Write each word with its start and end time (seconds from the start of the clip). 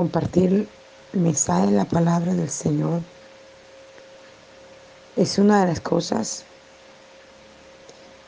compartir 0.00 0.66
el 1.12 1.20
mensaje 1.20 1.66
de 1.66 1.72
la 1.72 1.84
palabra 1.84 2.32
del 2.32 2.48
Señor 2.48 3.02
es 5.14 5.36
una 5.36 5.60
de 5.60 5.66
las 5.66 5.80
cosas 5.80 6.46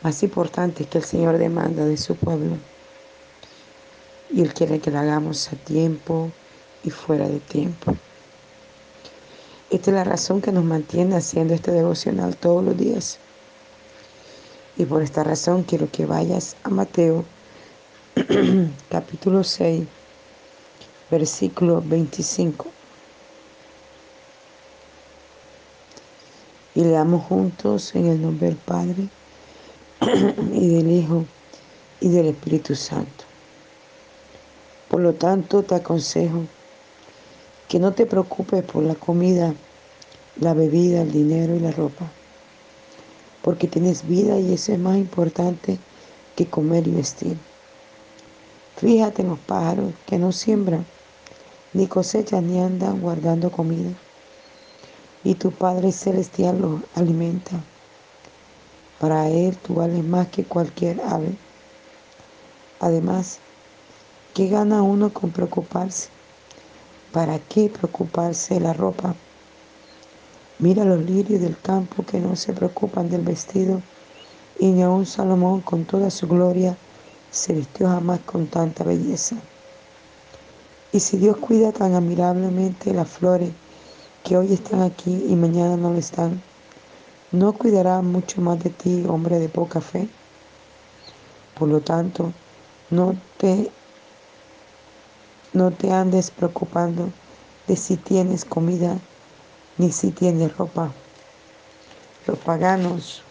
más 0.03 0.23
importantes 0.23 0.87
que 0.87 0.99
el 0.99 1.05
Señor 1.05 1.39
demanda 1.39 1.87
de 1.87 1.97
su 1.97 2.15
pueblo. 2.15 2.59
Y 4.29 4.43
Él 4.43 4.53
quiere 4.53 4.81
que 4.81 4.91
lo 4.91 4.99
hagamos 4.99 5.51
a 5.51 5.57
tiempo 5.57 6.31
y 6.85 6.91
fuera 6.91 7.27
de 7.27 7.41
tiempo. 7.41 7.97
Esta 9.71 9.93
es 9.93 9.95
la 9.95 10.05
razón 10.05 10.43
que 10.43 10.53
nos 10.53 10.65
mantiene 10.65 11.17
haciendo 11.17 11.55
este 11.55 11.71
devocional 11.71 12.37
todos 12.37 12.63
los 12.63 12.77
días. 12.77 13.17
Y 14.77 14.85
por 14.85 15.01
esta 15.01 15.25
razón 15.25 15.63
quiero 15.63 15.91
que 15.91 16.05
vayas 16.05 16.55
a 16.65 16.69
Mateo 16.69 17.25
capítulo 18.91 19.43
6, 19.43 19.87
versículo 21.13 21.83
25. 21.85 22.67
Y 26.75 26.85
leamos 26.85 27.27
juntos 27.27 27.95
en 27.95 28.07
el 28.07 28.23
nombre 28.23 28.47
del 28.47 28.57
Padre 28.57 29.09
y 30.55 30.75
del 30.75 30.91
Hijo 30.91 31.27
y 32.01 32.09
del 32.09 32.29
Espíritu 32.29 32.75
Santo. 32.75 33.25
Por 34.89 35.03
lo 35.03 35.13
tanto, 35.13 35.63
te 35.63 35.75
aconsejo 35.75 36.47
que 37.69 37.79
no 37.79 37.93
te 37.93 38.07
preocupes 38.07 38.65
por 38.65 38.83
la 38.83 38.95
comida, 38.95 39.55
la 40.41 40.55
bebida, 40.55 41.03
el 41.03 41.13
dinero 41.13 41.55
y 41.55 41.61
la 41.61 41.73
ropa, 41.73 42.11
porque 43.43 43.69
tienes 43.69 44.09
vida 44.09 44.39
y 44.41 44.55
eso 44.55 44.73
es 44.73 44.79
más 44.79 44.97
importante 44.97 45.79
que 46.37 46.47
comer 46.47 46.89
y 46.89 46.93
vestir. 46.93 47.37
Fíjate 48.79 49.21
en 49.21 49.29
los 49.29 49.39
pájaros 49.41 49.93
que 50.07 50.19
no 50.19 50.33
siembran, 50.33 50.87
ni 51.75 51.87
cosechan 51.87 52.47
ni 52.47 52.61
andan 52.61 53.01
guardando 53.01 53.51
comida. 53.51 53.91
Y 55.25 55.35
tu 55.35 55.51
Padre 55.53 55.93
Celestial 55.93 56.61
los 56.61 56.81
alimenta. 56.95 57.61
Para 58.99 59.29
Él 59.29 59.57
tú 59.57 59.75
vales 59.75 60.05
más 60.05 60.29
que 60.29 60.45
cualquier 60.45 61.01
ave. 61.01 61.37
Además, 62.81 63.39
¿qué 64.35 64.49
gana 64.49 64.83
uno 64.83 65.13
con 65.13 65.31
preocuparse? 65.31 66.09
¿Para 67.13 67.39
qué 67.39 67.69
preocuparse 67.69 68.59
la 68.61 68.73
ropa? 68.73 69.15
Mira 70.59 70.85
los 70.85 71.05
lirios 71.05 71.41
del 71.41 71.59
campo 71.59 72.05
que 72.05 72.21
no 72.21 72.37
se 72.37 72.53
preocupan 72.53 73.11
del 73.11 73.23
vestido, 73.23 73.83
y 74.59 74.71
ni 74.71 74.83
aun 74.83 75.07
Salomón 75.07 75.61
con 75.61 75.85
toda 75.85 76.11
su 76.11 76.29
gloria 76.29 76.77
se 77.31 77.53
vistió 77.53 77.89
jamás 77.89 78.21
con 78.21 78.47
tanta 78.47 78.85
belleza. 78.85 79.37
Y 80.93 81.01
si 81.01 81.17
Dios 81.17 81.39
cuida 81.39 81.73
tan 81.73 81.95
admirablemente 81.95 82.93
las 82.93 83.09
flores 83.09 83.51
que 84.23 84.37
hoy 84.37 84.53
están 84.53 84.83
aquí 84.83 85.25
y 85.27 85.35
mañana 85.37 85.79
no 85.79 85.91
lo 85.91 85.99
están, 85.99 86.43
¿no 87.31 87.55
cuidará 87.55 88.03
mucho 88.03 88.43
más 88.43 88.63
de 88.63 88.69
ti, 88.69 89.07
hombre 89.09 89.39
de 89.39 89.49
poca 89.49 89.81
fe? 89.81 90.07
Por 91.59 91.71
lo 91.71 91.81
tanto, 91.81 92.35
no 92.91 93.17
te, 93.39 93.71
no 95.55 95.71
te 95.71 95.91
andes 95.91 96.31
preocupando 96.31 97.09
de 97.67 97.77
si 97.77 97.97
tienes 97.97 98.45
comida 98.45 98.99
ni 99.79 99.93
si 99.93 100.11
tienes 100.11 100.55
ropa. 100.59 100.91
Los 102.27 102.37
paganos 102.39 103.23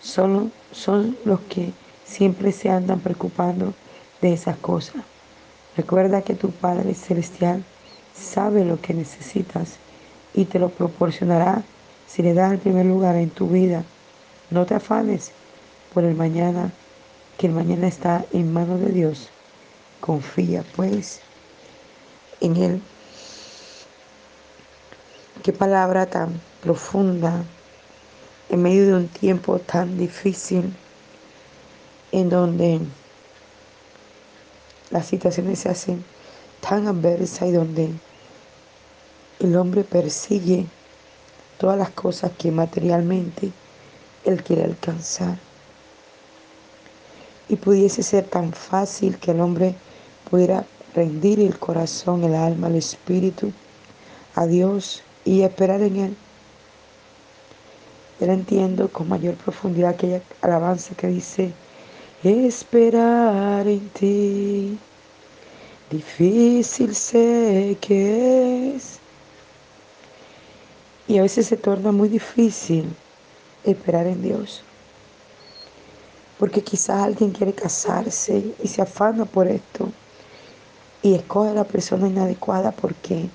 solo 0.00 0.48
son 0.72 1.14
los 1.26 1.40
que 1.40 1.74
siempre 2.06 2.52
se 2.52 2.70
andan 2.70 3.00
preocupando 3.00 3.74
de 4.22 4.32
esas 4.32 4.56
cosas. 4.56 5.11
Recuerda 5.76 6.22
que 6.22 6.34
tu 6.34 6.50
Padre 6.50 6.94
Celestial 6.94 7.64
sabe 8.14 8.64
lo 8.64 8.80
que 8.80 8.92
necesitas 8.92 9.76
y 10.34 10.44
te 10.44 10.58
lo 10.58 10.68
proporcionará 10.68 11.62
si 12.06 12.22
le 12.22 12.34
das 12.34 12.52
el 12.52 12.58
primer 12.58 12.84
lugar 12.84 13.16
en 13.16 13.30
tu 13.30 13.48
vida. 13.48 13.84
No 14.50 14.66
te 14.66 14.74
afanes 14.74 15.32
por 15.94 16.04
el 16.04 16.14
mañana, 16.14 16.70
que 17.38 17.46
el 17.46 17.54
mañana 17.54 17.88
está 17.88 18.24
en 18.32 18.52
manos 18.52 18.80
de 18.80 18.92
Dios. 18.92 19.30
Confía 20.00 20.62
pues 20.76 21.20
en 22.40 22.56
Él. 22.56 22.82
Qué 25.42 25.52
palabra 25.54 26.06
tan 26.06 26.40
profunda 26.62 27.44
en 28.50 28.62
medio 28.62 28.86
de 28.86 28.94
un 28.94 29.08
tiempo 29.08 29.58
tan 29.58 29.96
difícil 29.96 30.74
en 32.12 32.28
donde 32.28 32.80
las 34.92 35.06
situaciones 35.06 35.58
se 35.58 35.70
hacen 35.70 36.04
tan 36.60 36.86
adversas 36.86 37.48
y 37.48 37.52
donde 37.52 37.90
el 39.40 39.56
hombre 39.56 39.82
persigue 39.82 40.66
todas 41.58 41.78
las 41.78 41.90
cosas 41.90 42.30
que 42.38 42.52
materialmente 42.52 43.50
él 44.24 44.42
quiere 44.44 44.64
alcanzar. 44.64 45.38
Y 47.48 47.56
pudiese 47.56 48.02
ser 48.02 48.24
tan 48.24 48.52
fácil 48.52 49.18
que 49.18 49.32
el 49.32 49.40
hombre 49.40 49.74
pudiera 50.30 50.64
rendir 50.94 51.40
el 51.40 51.58
corazón, 51.58 52.24
el 52.24 52.34
alma, 52.34 52.68
el 52.68 52.76
espíritu 52.76 53.52
a 54.34 54.46
Dios 54.46 55.02
y 55.24 55.42
esperar 55.42 55.82
en 55.82 55.96
Él. 55.96 56.16
Yo 58.20 58.26
entiendo 58.26 58.88
con 58.88 59.08
mayor 59.08 59.34
profundidad 59.34 59.90
aquella 59.90 60.22
alabanza 60.40 60.94
que 60.94 61.08
dice, 61.08 61.52
Esperar 62.24 63.66
en 63.66 63.88
ti, 63.88 64.78
difícil 65.90 66.94
sé 66.94 67.76
que 67.80 68.76
es. 68.76 69.00
Y 71.08 71.18
a 71.18 71.22
veces 71.22 71.48
se 71.48 71.56
torna 71.56 71.90
muy 71.90 72.08
difícil 72.08 72.94
esperar 73.64 74.06
en 74.06 74.22
Dios. 74.22 74.62
Porque 76.38 76.62
quizás 76.62 77.02
alguien 77.02 77.32
quiere 77.32 77.54
casarse 77.54 78.54
y 78.62 78.68
se 78.68 78.82
afana 78.82 79.24
por 79.24 79.48
esto 79.48 79.90
y 81.02 81.14
escoge 81.14 81.50
a 81.50 81.54
la 81.54 81.64
persona 81.64 82.06
inadecuada 82.06 82.70
porque 82.70 83.28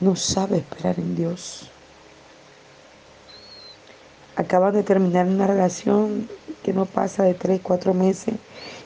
no 0.00 0.16
sabe 0.16 0.58
esperar 0.58 0.98
en 0.98 1.16
Dios. 1.16 1.70
Acaban 4.36 4.72
de 4.72 4.82
terminar 4.82 5.26
una 5.26 5.46
relación 5.46 6.28
que 6.62 6.72
no 6.72 6.86
pasa 6.86 7.22
de 7.22 7.34
tres, 7.34 7.60
cuatro 7.62 7.94
meses 7.94 8.34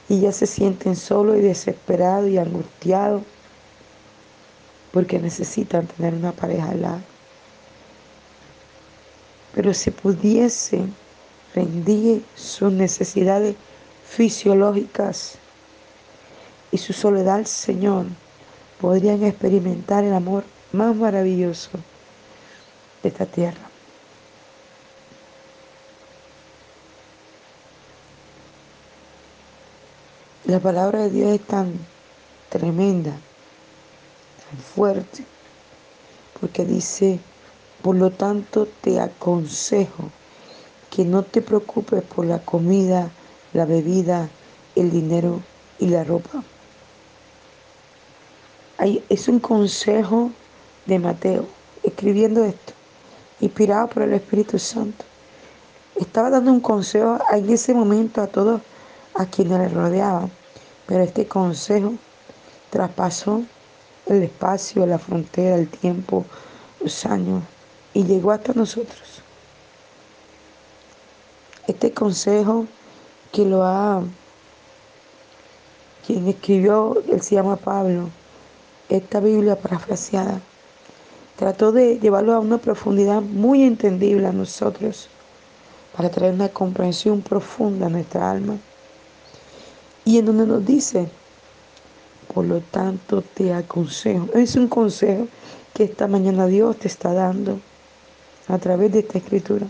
y 0.09 0.21
ya 0.21 0.33
se 0.33 0.47
sienten 0.47 0.97
solos 0.97 1.37
y 1.37 1.41
desesperados 1.41 2.29
y 2.29 2.39
angustiados 2.39 3.23
porque 4.93 5.19
necesitan 5.19 5.87
tener 5.87 6.15
una 6.15 6.33
pareja 6.33 6.71
al 6.71 6.83
lado. 6.83 7.01
Pero 9.55 9.73
si 9.75 9.91
pudiese 9.91 10.85
rendir 11.55 12.25
sus 12.35 12.73
necesidades 12.73 13.57
fisiológicas 14.05 15.35
y 16.73 16.79
su 16.79 16.93
soledad 16.93 17.45
Señor, 17.45 18.07
podrían 18.81 19.23
experimentar 19.25 20.05
el 20.05 20.13
amor 20.13 20.45
más 20.73 20.95
maravilloso 20.97 21.71
de 23.03 23.09
esta 23.09 23.27
tierra. 23.27 23.70
La 30.51 30.59
palabra 30.59 31.03
de 31.03 31.11
Dios 31.11 31.31
es 31.31 31.43
tan 31.43 31.73
tremenda, 32.49 33.13
tan 33.13 34.59
fuerte, 34.59 35.25
porque 36.41 36.65
dice, 36.65 37.21
por 37.83 37.95
lo 37.95 38.11
tanto 38.11 38.67
te 38.67 38.99
aconsejo 38.99 40.11
que 40.91 41.05
no 41.05 41.23
te 41.23 41.41
preocupes 41.41 42.03
por 42.03 42.27
la 42.27 42.41
comida, 42.41 43.13
la 43.53 43.65
bebida, 43.65 44.29
el 44.75 44.91
dinero 44.91 45.41
y 45.79 45.87
la 45.87 46.03
ropa. 46.03 46.43
es 49.09 49.29
un 49.29 49.39
consejo 49.39 50.33
de 50.85 50.99
Mateo, 50.99 51.47
escribiendo 51.85 52.43
esto, 52.43 52.73
inspirado 53.41 53.87
por 53.87 54.03
el 54.03 54.15
Espíritu 54.15 54.59
Santo. 54.59 55.05
Estaba 55.95 56.29
dando 56.29 56.51
un 56.51 56.61
consejo 56.61 57.21
en 57.33 57.49
ese 57.51 57.73
momento 57.73 58.21
a 58.21 58.27
todos 58.27 58.61
a 59.15 59.27
quienes 59.27 59.61
le 59.61 59.69
rodeaban 59.69 60.40
pero 60.91 61.05
este 61.05 61.25
consejo 61.25 61.95
traspasó 62.69 63.45
el 64.07 64.25
espacio, 64.25 64.85
la 64.87 64.99
frontera, 64.99 65.55
el 65.55 65.69
tiempo, 65.69 66.25
los 66.81 67.07
años 67.07 67.45
y 67.95 68.03
llegó 68.03 68.33
hasta 68.33 68.55
nosotros. 68.55 69.23
Este 71.69 71.93
consejo 71.93 72.67
que 73.31 73.45
lo 73.45 73.63
ha, 73.63 74.03
quien 76.05 76.27
escribió, 76.27 77.01
él 77.09 77.23
se 77.23 77.37
llama 77.37 77.55
Pablo, 77.55 78.09
esta 78.89 79.21
Biblia 79.21 79.55
parafraseada, 79.55 80.41
trató 81.37 81.71
de 81.71 82.01
llevarlo 82.01 82.35
a 82.35 82.41
una 82.41 82.59
profundidad 82.59 83.23
muy 83.23 83.63
entendible 83.63 84.27
a 84.27 84.33
nosotros 84.33 85.09
para 85.97 86.11
traer 86.11 86.35
una 86.35 86.49
comprensión 86.49 87.23
profunda 87.23 87.87
a 87.87 87.91
nuestra 87.91 88.29
alma 88.29 88.57
y 90.11 90.19
en 90.19 90.27
donde 90.27 90.45
nos 90.45 90.67
dice 90.67 91.09
Por 92.35 92.45
lo 92.45 92.61
tanto, 92.61 93.23
te 93.23 93.53
aconsejo. 93.53 94.29
Es 94.35 94.57
un 94.57 94.67
consejo 94.67 95.29
que 95.73 95.85
esta 95.85 96.09
mañana 96.09 96.47
Dios 96.47 96.77
te 96.79 96.89
está 96.89 97.13
dando 97.13 97.61
a 98.49 98.59
través 98.59 98.93
de 98.93 99.01
esta 99.01 99.19
escritura. 99.19 99.67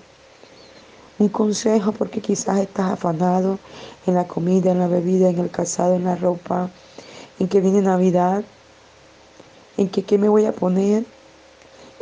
Un 1.19 1.29
consejo 1.29 1.93
porque 1.93 2.23
quizás 2.23 2.59
estás 2.59 2.93
afanado 2.93 3.59
en 4.07 4.15
la 4.15 4.27
comida, 4.27 4.73
en 4.73 4.79
la 4.79 4.89
bebida, 4.89 5.29
en 5.29 5.39
el 5.39 5.51
calzado, 5.51 5.95
en 5.95 6.05
la 6.05 6.17
ropa, 6.17 6.71
en 7.39 7.49
que 7.49 7.61
viene 7.61 7.83
Navidad, 7.83 8.43
en 9.77 9.91
que 9.91 10.03
qué 10.05 10.17
me 10.17 10.29
voy 10.31 10.47
a 10.47 10.53
poner, 10.53 11.05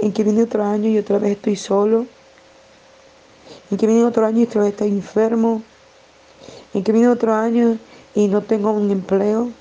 en 0.01 0.13
que 0.13 0.23
viene 0.23 0.45
otro 0.45 0.65
año 0.65 0.89
y 0.89 0.99
otra 0.99 1.19
vez 1.19 1.33
estoy 1.33 1.57
solo, 1.57 2.07
en 3.71 3.77
que 3.77 3.87
viene 3.89 4.05
otro 4.05 4.25
año 4.25 4.41
y 4.41 4.45
otra 4.45 4.63
vez 4.63 4.71
estoy 4.71 4.91
enfermo, 4.91 5.63
en 6.73 6.85
que 6.85 6.93
viene 6.93 7.09
otro 7.09 7.35
año 7.35 7.79
y 8.19 8.27
no 8.27 8.43
tengo 8.43 8.73
un 8.73 8.91
empleo, 8.91 9.53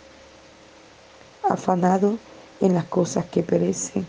afanado 1.47 2.17
en 2.59 2.73
las 2.73 2.85
cosas 2.85 3.25
que 3.25 3.43
perecen, 3.43 4.07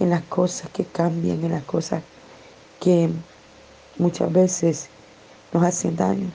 en 0.00 0.08
las 0.08 0.22
cosas 0.22 0.70
que 0.70 0.86
cambian, 0.86 1.44
en 1.44 1.52
las 1.52 1.64
cosas 1.64 2.02
que 2.80 3.10
muchas 3.98 4.32
veces 4.32 4.88
nos 5.52 5.62
hacen 5.62 5.94
daño. 5.94 6.30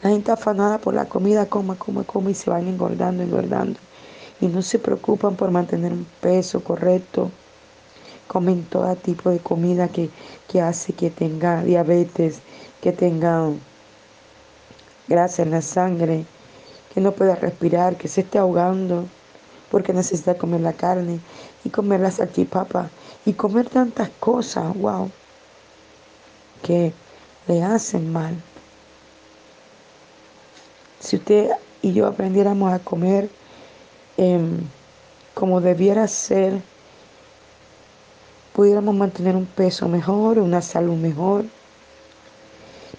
La 0.00 0.10
gente 0.10 0.30
afanada 0.30 0.78
por 0.78 0.94
la 0.94 1.06
comida, 1.06 1.46
come, 1.46 1.74
come, 1.74 2.04
come 2.04 2.30
y 2.30 2.34
se 2.34 2.50
van 2.50 2.68
engordando, 2.68 3.24
engordando. 3.24 3.80
Y 4.40 4.46
no 4.46 4.62
se 4.62 4.78
preocupan 4.78 5.34
por 5.34 5.50
mantener 5.50 5.92
un 5.92 6.06
peso 6.20 6.62
correcto. 6.62 7.32
Comen 8.28 8.62
todo 8.62 8.94
tipo 8.94 9.28
de 9.30 9.40
comida 9.40 9.88
que, 9.88 10.08
que 10.46 10.60
hace 10.60 10.92
que 10.92 11.10
tenga 11.10 11.64
diabetes, 11.64 12.38
que 12.80 12.92
tenga 12.92 13.48
grasa 15.08 15.42
en 15.42 15.50
la 15.50 15.62
sangre, 15.62 16.26
que 16.92 17.00
no 17.00 17.12
pueda 17.12 17.36
respirar, 17.36 17.96
que 17.96 18.08
se 18.08 18.22
esté 18.22 18.38
ahogando, 18.38 19.06
porque 19.70 19.92
necesita 19.92 20.34
comer 20.34 20.60
la 20.60 20.72
carne 20.72 21.20
y 21.64 21.70
comer 21.70 22.00
la 22.00 22.10
salchipapa 22.10 22.90
y 23.24 23.34
comer 23.34 23.68
tantas 23.68 24.10
cosas, 24.20 24.76
wow, 24.76 25.10
que 26.62 26.92
le 27.46 27.62
hacen 27.62 28.12
mal. 28.12 28.34
Si 30.98 31.16
usted 31.16 31.50
y 31.82 31.92
yo 31.92 32.06
aprendiéramos 32.06 32.72
a 32.72 32.78
comer 32.78 33.30
em, 34.16 34.58
como 35.34 35.60
debiera 35.60 36.06
ser, 36.08 36.60
pudiéramos 38.52 38.94
mantener 38.94 39.36
un 39.36 39.46
peso 39.46 39.88
mejor, 39.88 40.38
una 40.38 40.60
salud 40.60 40.96
mejor. 40.96 41.44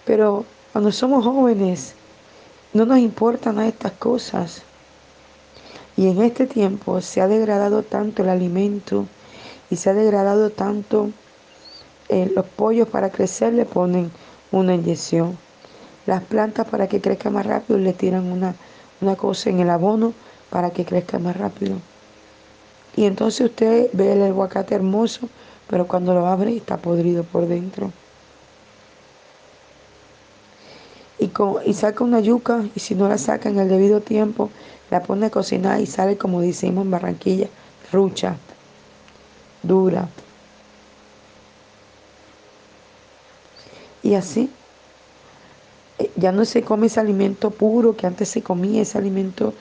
Pero 0.05 0.45
cuando 0.71 0.91
somos 0.91 1.23
jóvenes, 1.23 1.93
no 2.73 2.85
nos 2.85 2.99
importan 2.99 3.59
estas 3.59 3.91
cosas. 3.93 4.61
Y 5.97 6.07
en 6.07 6.21
este 6.21 6.47
tiempo 6.47 7.01
se 7.01 7.21
ha 7.21 7.27
degradado 7.27 7.83
tanto 7.83 8.23
el 8.23 8.29
alimento 8.29 9.05
y 9.69 9.75
se 9.75 9.89
ha 9.89 9.93
degradado 9.93 10.49
tanto 10.49 11.11
eh, 12.09 12.31
los 12.33 12.45
pollos 12.45 12.87
para 12.87 13.09
crecer 13.09 13.53
le 13.53 13.65
ponen 13.65 14.11
una 14.51 14.73
inyección. 14.73 15.37
Las 16.05 16.23
plantas 16.23 16.67
para 16.67 16.87
que 16.87 17.01
crezca 17.01 17.29
más 17.29 17.45
rápido 17.45 17.77
le 17.77 17.93
tiran 17.93 18.31
una, 18.31 18.55
una 19.01 19.15
cosa 19.15 19.49
en 19.49 19.59
el 19.59 19.69
abono 19.69 20.13
para 20.49 20.71
que 20.71 20.85
crezca 20.85 21.19
más 21.19 21.37
rápido. 21.37 21.77
Y 22.95 23.05
entonces 23.05 23.49
usted 23.49 23.89
ve 23.93 24.13
el 24.13 24.23
aguacate 24.23 24.75
hermoso, 24.75 25.29
pero 25.69 25.87
cuando 25.87 26.13
lo 26.13 26.27
abre 26.27 26.55
está 26.55 26.77
podrido 26.77 27.23
por 27.23 27.47
dentro. 27.47 27.91
Y, 31.21 31.31
y 31.65 31.73
saca 31.73 32.03
una 32.03 32.19
yuca 32.19 32.65
y 32.75 32.79
si 32.81 32.95
no 32.95 33.07
la 33.07 33.17
saca 33.17 33.47
en 33.47 33.59
el 33.59 33.69
debido 33.69 34.01
tiempo, 34.01 34.49
la 34.89 35.01
pone 35.01 35.27
a 35.27 35.29
cocinar 35.29 35.79
y 35.79 35.85
sale 35.85 36.17
como 36.17 36.41
decimos 36.41 36.83
en 36.83 36.91
Barranquilla, 36.91 37.47
rucha, 37.93 38.35
dura. 39.63 40.09
Y 44.03 44.15
así 44.15 44.49
ya 46.15 46.31
no 46.31 46.45
se 46.45 46.63
come 46.63 46.87
ese 46.87 46.99
alimento 46.99 47.51
puro 47.51 47.95
que 47.95 48.07
antes 48.07 48.29
se 48.29 48.41
comía, 48.41 48.81
ese 48.81 48.97
alimento 48.97 49.53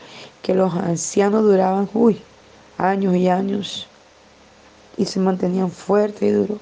que 0.42 0.54
los 0.54 0.74
ancianos 0.74 1.42
duraban, 1.42 1.88
uy, 1.94 2.20
años 2.78 3.14
y 3.16 3.28
años 3.28 3.86
y 4.96 5.04
se 5.06 5.20
mantenían 5.20 5.70
fuertes 5.70 6.22
y 6.22 6.30
duros. 6.30 6.58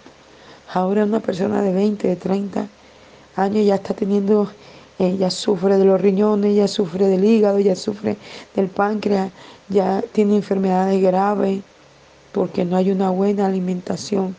Ahora 0.72 1.04
una 1.04 1.20
persona 1.20 1.62
de 1.62 1.72
20, 1.72 2.08
de 2.08 2.16
30 2.16 2.68
años 3.36 3.66
ya 3.66 3.76
está 3.76 3.94
teniendo, 3.94 4.50
ya 4.98 5.30
sufre 5.30 5.78
de 5.78 5.84
los 5.84 6.00
riñones, 6.00 6.56
ya 6.56 6.66
sufre 6.66 7.06
del 7.06 7.24
hígado, 7.24 7.60
ya 7.60 7.76
sufre 7.76 8.16
del 8.54 8.68
páncreas, 8.68 9.30
ya 9.68 10.02
tiene 10.12 10.36
enfermedades 10.36 11.00
graves 11.00 11.60
porque 12.32 12.64
no 12.64 12.76
hay 12.76 12.90
una 12.90 13.10
buena 13.10 13.46
alimentación. 13.46 14.34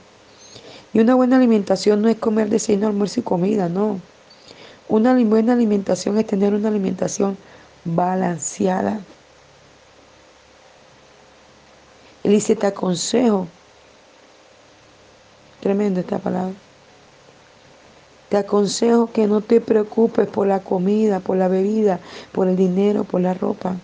Y 0.93 0.99
una 0.99 1.15
buena 1.15 1.37
alimentación 1.37 2.01
no 2.01 2.09
es 2.09 2.17
comer 2.17 2.49
desayuno, 2.49 2.87
almuerzo 2.87 3.19
y 3.21 3.23
comida, 3.23 3.69
no. 3.69 4.01
Una 4.89 5.13
buena 5.23 5.53
alimentación 5.53 6.17
es 6.17 6.25
tener 6.25 6.53
una 6.53 6.67
alimentación 6.67 7.37
balanceada. 7.85 8.99
Él 12.23 12.31
dice, 12.31 12.55
te 12.55 12.67
aconsejo. 12.67 13.47
Tremendo 15.61 15.99
esta 15.99 16.17
palabra. 16.17 16.53
Te 18.29 18.37
aconsejo 18.37 19.11
que 19.11 19.27
no 19.27 19.41
te 19.41 19.59
preocupes 19.59 20.27
por 20.27 20.47
la 20.47 20.59
comida, 20.59 21.19
por 21.19 21.37
la 21.37 21.47
bebida, 21.47 21.99
por 22.31 22.47
el 22.47 22.55
dinero, 22.55 23.03
por 23.03 23.21
la 23.21 23.33
ropa. 23.33 23.75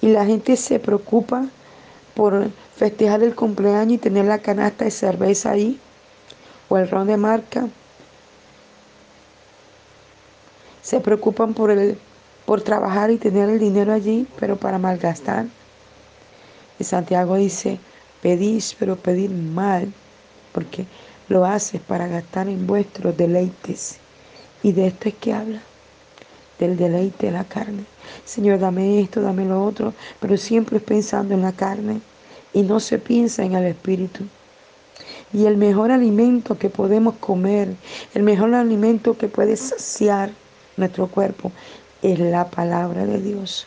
Y 0.00 0.08
la 0.08 0.24
gente 0.24 0.56
se 0.56 0.78
preocupa 0.78 1.46
por 2.14 2.50
festejar 2.76 3.22
el 3.22 3.34
cumpleaños 3.34 3.94
y 3.94 3.98
tener 3.98 4.24
la 4.24 4.38
canasta 4.38 4.84
de 4.84 4.90
cerveza 4.90 5.50
ahí, 5.50 5.78
o 6.68 6.78
el 6.78 6.88
ron 6.88 7.06
de 7.06 7.16
marca, 7.16 7.68
se 10.82 11.00
preocupan 11.00 11.54
por, 11.54 11.70
el, 11.70 11.98
por 12.44 12.60
trabajar 12.60 13.10
y 13.10 13.16
tener 13.16 13.48
el 13.48 13.58
dinero 13.58 13.92
allí, 13.92 14.26
pero 14.38 14.56
para 14.56 14.78
malgastar. 14.78 15.46
Y 16.78 16.84
Santiago 16.84 17.36
dice, 17.36 17.78
pedís, 18.20 18.76
pero 18.78 18.96
pedid 18.96 19.30
mal, 19.30 19.92
porque 20.52 20.86
lo 21.28 21.44
haces 21.44 21.80
para 21.80 22.06
gastar 22.06 22.48
en 22.48 22.66
vuestros 22.66 23.16
deleites. 23.16 23.98
Y 24.62 24.72
de 24.72 24.88
esto 24.88 25.08
es 25.08 25.14
que 25.14 25.32
habla, 25.32 25.60
del 26.58 26.76
deleite 26.76 27.26
de 27.26 27.32
la 27.32 27.44
carne. 27.44 27.84
Señor, 28.24 28.58
dame 28.58 29.00
esto, 29.00 29.20
dame 29.20 29.44
lo 29.44 29.64
otro, 29.64 29.94
pero 30.20 30.36
siempre 30.36 30.78
es 30.78 30.82
pensando 30.82 31.34
en 31.34 31.42
la 31.42 31.52
carne 31.52 32.00
y 32.52 32.62
no 32.62 32.80
se 32.80 32.98
piensa 32.98 33.42
en 33.44 33.54
el 33.54 33.64
espíritu. 33.64 34.24
Y 35.32 35.46
el 35.46 35.56
mejor 35.56 35.90
alimento 35.90 36.56
que 36.56 36.70
podemos 36.70 37.16
comer, 37.16 37.74
el 38.14 38.22
mejor 38.22 38.54
alimento 38.54 39.18
que 39.18 39.28
puede 39.28 39.56
saciar, 39.56 40.30
nuestro 40.76 41.08
cuerpo 41.08 41.52
es 42.02 42.18
la 42.18 42.50
palabra 42.50 43.06
de 43.06 43.20
Dios. 43.20 43.66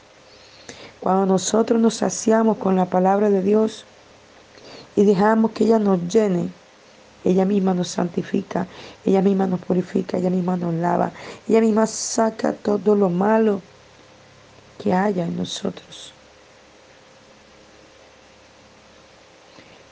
Cuando 1.00 1.26
nosotros 1.26 1.82
nos 1.82 1.96
saciamos 1.96 2.58
con 2.58 2.76
la 2.76 2.86
palabra 2.86 3.30
de 3.30 3.42
Dios 3.42 3.86
y 4.96 5.06
dejamos 5.06 5.52
que 5.52 5.66
ella 5.66 5.80
nos 5.80 6.08
llene, 6.08 6.50
ella 7.28 7.46
misma 7.46 7.74
nos 7.74 7.90
santifica, 7.90 8.68
ella 9.06 9.22
misma 9.22 9.48
nos 9.48 9.60
purifica, 9.60 10.18
ella 10.18 10.30
misma 10.30 10.58
nos 10.58 10.74
lava, 10.74 11.12
ella 11.48 11.62
misma 11.62 11.86
saca 11.88 12.54
todo 12.54 12.96
lo 12.96 13.10
malo 13.10 13.62
que 14.78 14.94
haya 14.94 15.26
en 15.26 15.38
nosotros. 15.38 16.14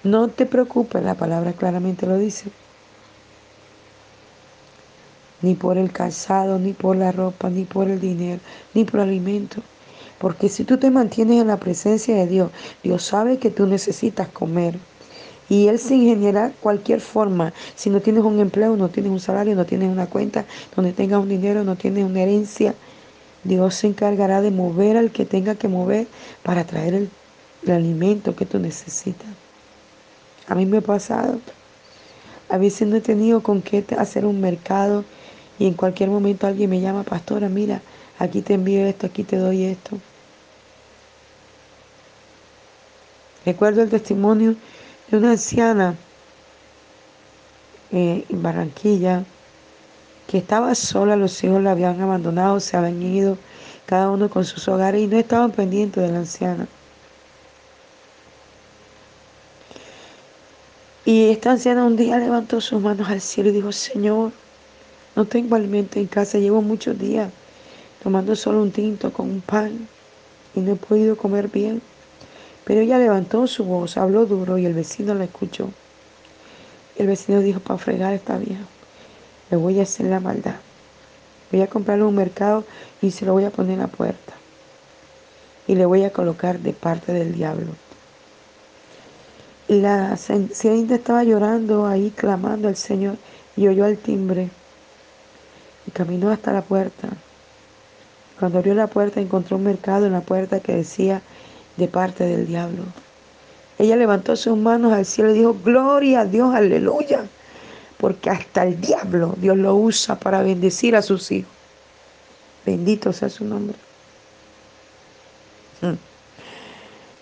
No 0.04 0.28
te 0.28 0.46
preocupes, 0.46 1.04
la 1.04 1.16
palabra 1.16 1.54
claramente 1.54 2.06
lo 2.06 2.18
dice 2.18 2.52
ni 5.46 5.54
por 5.54 5.78
el 5.78 5.92
calzado, 5.92 6.58
ni 6.58 6.74
por 6.74 6.96
la 6.96 7.12
ropa, 7.12 7.50
ni 7.50 7.66
por 7.66 7.88
el 7.88 8.00
dinero, 8.00 8.42
ni 8.74 8.84
por 8.84 9.02
el 9.02 9.10
alimento. 9.10 9.62
Porque 10.18 10.50
si 10.50 10.64
tú 10.64 10.78
te 10.78 10.90
mantienes 10.90 11.40
en 11.40 11.48
la 11.48 11.58
presencia 11.58 12.16
de 12.16 12.26
Dios, 12.26 12.52
Dios 12.84 13.04
sabe 13.04 13.38
que 13.38 13.52
tú 13.52 13.68
necesitas 13.68 14.28
comer. 14.30 14.80
Y 15.50 15.68
Él 15.68 15.80
se 15.80 15.96
ingeniará 15.96 16.52
cualquier 16.60 17.02
forma. 17.02 17.54
Si 17.76 17.90
no 17.90 18.02
tienes 18.02 18.24
un 18.24 18.40
empleo, 18.40 18.76
no 18.76 18.90
tienes 18.90 19.12
un 19.12 19.20
salario, 19.20 19.56
no 19.56 19.66
tienes 19.66 19.90
una 19.90 20.08
cuenta, 20.08 20.46
donde 20.76 20.92
tengas 20.92 21.22
un 21.22 21.30
dinero, 21.30 21.64
no 21.64 21.76
tienes 21.76 22.04
una 22.04 22.22
herencia, 22.22 22.74
Dios 23.44 23.76
se 23.76 23.88
encargará 23.88 24.42
de 24.42 24.50
mover 24.50 24.98
al 24.98 25.12
que 25.12 25.26
tenga 25.26 25.54
que 25.54 25.68
mover 25.68 26.08
para 26.42 26.64
traer 26.66 26.96
el, 26.96 27.10
el 27.64 27.72
alimento 27.72 28.36
que 28.36 28.46
tú 28.46 28.58
necesitas. 28.58 29.28
A 30.48 30.56
mí 30.56 30.66
me 30.66 30.78
ha 30.78 30.82
pasado. 30.82 31.40
A 32.50 32.58
veces 32.58 32.88
no 32.88 32.96
he 32.96 33.02
tenido 33.02 33.42
con 33.42 33.62
qué 33.62 33.84
hacer 33.98 34.26
un 34.26 34.42
mercado 34.42 35.04
y 35.58 35.68
en 35.68 35.74
cualquier 35.74 36.10
momento 36.10 36.48
alguien 36.48 36.70
me 36.70 36.82
llama, 36.82 37.04
pastora, 37.04 37.50
mira, 37.50 37.82
aquí 38.20 38.42
te 38.42 38.56
envío 38.56 38.86
esto, 38.86 39.08
aquí 39.08 39.24
te 39.24 39.38
doy 39.38 39.64
esto. 39.64 39.98
Recuerdo 43.46 43.84
el 43.84 43.90
testimonio 43.90 44.56
de 45.10 45.18
una 45.18 45.32
anciana 45.32 45.96
eh, 47.92 48.26
en 48.30 48.44
Barranquilla 48.44 49.24
que 50.28 50.40
estaba 50.40 50.74
sola, 50.74 51.16
los 51.16 51.44
hijos 51.44 51.62
la 51.62 51.72
habían 51.72 52.02
abandonado, 52.02 52.60
se 52.60 52.76
habían 52.76 53.02
ido, 53.02 53.38
cada 53.86 54.10
uno 54.10 54.30
con 54.30 54.44
sus 54.44 54.68
hogares 54.68 55.02
y 55.02 55.08
no 55.08 55.18
estaban 55.18 55.52
pendientes 55.52 56.04
de 56.04 56.12
la 56.12 56.20
anciana. 56.20 56.68
Y 61.06 61.30
esta 61.30 61.52
anciana 61.52 61.86
un 61.86 61.96
día 61.96 62.18
levantó 62.18 62.60
sus 62.60 62.82
manos 62.82 63.08
al 63.10 63.22
cielo 63.22 63.50
y 63.50 63.54
dijo, 63.54 63.72
Señor, 63.72 64.32
no 65.16 65.26
tengo 65.26 65.56
alimento 65.56 66.00
en 66.00 66.08
casa, 66.08 66.40
llevo 66.40 66.64
muchos 66.64 66.98
días 66.98 67.30
tomando 68.02 68.36
solo 68.36 68.62
un 68.62 68.72
tinto 68.72 69.14
con 69.14 69.30
un 69.30 69.42
pan 69.42 69.88
y 70.56 70.60
no 70.60 70.74
he 70.74 70.76
podido 70.76 71.16
comer 71.16 71.48
bien. 71.48 71.82
Pero 72.66 72.82
ella 72.82 72.98
levantó 72.98 73.48
su 73.48 73.64
voz, 73.64 73.96
habló 73.96 74.26
duro 74.26 74.58
y 74.58 74.66
el 74.66 74.74
vecino 74.74 75.14
la 75.14 75.24
escuchó. 75.24 75.70
El 76.98 77.08
vecino 77.08 77.40
dijo, 77.40 77.60
para 77.60 77.78
fregar 77.78 78.14
esta 78.14 78.38
vieja, 78.38 78.64
le 79.52 79.58
voy 79.58 79.80
a 79.80 79.84
hacer 79.84 80.08
la 80.08 80.20
maldad. 80.20 80.56
Voy 81.52 81.62
a 81.62 81.68
comprarle 81.68 82.04
un 82.04 82.16
mercado 82.16 82.66
y 83.02 83.12
se 83.12 83.26
lo 83.26 83.34
voy 83.34 83.46
a 83.46 83.52
poner 83.52 83.74
en 83.74 83.80
la 83.80 83.88
puerta. 83.88 84.34
Y 85.68 85.76
le 85.76 85.86
voy 85.86 86.04
a 86.04 86.12
colocar 86.12 86.60
de 86.60 86.74
parte 86.74 87.14
del 87.14 87.34
diablo. 87.34 87.68
La 89.68 90.16
señorita 90.18 90.96
estaba 90.96 91.24
llorando 91.24 91.88
ahí, 91.88 92.12
clamando 92.16 92.68
al 92.68 92.76
Señor, 92.76 93.18
y 93.56 93.68
oyó 93.68 93.86
el 93.86 93.98
timbre. 93.98 94.50
Y 95.88 95.92
caminó 95.92 96.30
hasta 96.30 96.52
la 96.52 96.62
puerta. 96.62 97.10
Cuando 98.40 98.60
abrió 98.60 98.74
la 98.74 98.88
puerta 98.88 99.22
encontró 99.22 99.58
un 99.58 99.64
mercado 99.64 100.06
en 100.06 100.12
la 100.12 100.22
puerta 100.22 100.60
que 100.60 100.76
decía 100.76 101.22
de 101.78 101.88
parte 101.88 102.24
del 102.24 102.48
diablo. 102.48 102.84
Ella 103.78 103.96
levantó 103.96 104.36
sus 104.36 104.58
manos 104.58 104.94
al 104.94 105.06
cielo 105.06 105.32
y 105.32 105.40
dijo, 105.40 105.58
gloria 105.64 106.22
a 106.22 106.26
Dios, 106.26 106.56
aleluya, 106.56 107.26
porque 107.98 108.30
hasta 108.30 108.64
el 108.64 108.80
diablo 108.80 109.36
Dios 109.38 109.58
lo 109.58 109.76
usa 109.76 110.16
para 110.16 110.42
bendecir 110.42 110.96
a 110.96 111.02
sus 111.02 111.32
hijos. 111.32 111.52
Bendito 112.66 113.12
sea 113.14 113.30
su 113.30 113.46
nombre. 113.46 113.76
Hmm. 115.82 115.96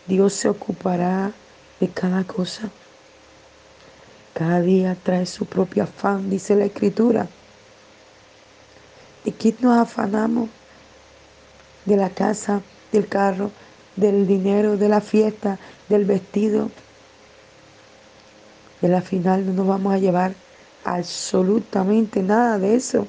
Dios 0.05 0.33
se 0.33 0.49
ocupará 0.49 1.31
de 1.79 1.89
cada 1.89 2.23
cosa. 2.23 2.69
Cada 4.33 4.61
día 4.61 4.95
trae 5.03 5.25
su 5.25 5.45
propio 5.45 5.83
afán, 5.83 6.29
dice 6.29 6.55
la 6.55 6.65
escritura. 6.65 7.27
¿De 9.23 9.31
qué 9.31 9.55
nos 9.59 9.77
afanamos? 9.77 10.49
De 11.85 11.97
la 11.97 12.09
casa, 12.09 12.61
del 12.91 13.07
carro, 13.07 13.51
del 13.95 14.27
dinero, 14.27 14.77
de 14.77 14.89
la 14.89 15.01
fiesta, 15.01 15.59
del 15.89 16.05
vestido. 16.05 16.71
Y 18.81 18.87
al 18.87 19.01
final 19.01 19.45
no 19.45 19.53
nos 19.53 19.67
vamos 19.67 19.93
a 19.93 19.97
llevar 19.97 20.33
absolutamente 20.83 22.21
nada 22.21 22.59
de 22.59 22.75
eso. 22.75 23.07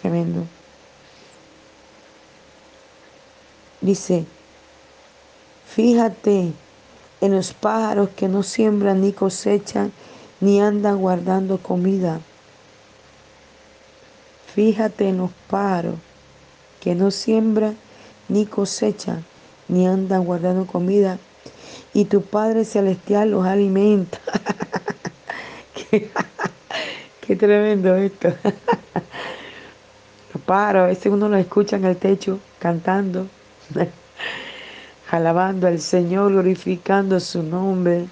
Tremendo. 0.00 0.44
Dice, 3.80 4.24
fíjate 5.66 6.52
en 7.20 7.34
los 7.34 7.52
pájaros 7.52 8.10
que 8.10 8.28
no 8.28 8.42
siembran 8.42 9.00
ni 9.00 9.12
cosechan, 9.12 9.92
ni 10.40 10.60
andan 10.60 10.98
guardando 10.98 11.58
comida. 11.58 12.20
Fíjate 14.54 15.08
en 15.08 15.18
los 15.18 15.30
pájaros 15.48 15.96
que 16.80 16.94
no 16.94 17.10
siembran 17.10 17.76
ni 18.28 18.46
cosechan, 18.46 19.24
ni 19.68 19.86
andan 19.86 20.24
guardando 20.24 20.66
comida, 20.66 21.18
y 21.94 22.04
tu 22.04 22.22
Padre 22.22 22.64
Celestial 22.64 23.30
los 23.30 23.46
alimenta. 23.46 24.18
qué, 27.26 27.36
tremendo 27.36 27.96
esto. 27.96 28.28
los 30.34 30.42
pájaros, 30.44 31.06
a 31.06 31.08
uno 31.08 31.28
los 31.28 31.40
escucha 31.40 31.76
en 31.76 31.84
el 31.84 31.96
techo 31.96 32.40
cantando, 32.58 33.26
alabando 35.10 35.66
al 35.66 35.80
Señor, 35.80 36.32
glorificando 36.32 37.20
su 37.20 37.42
nombre. 37.42 38.06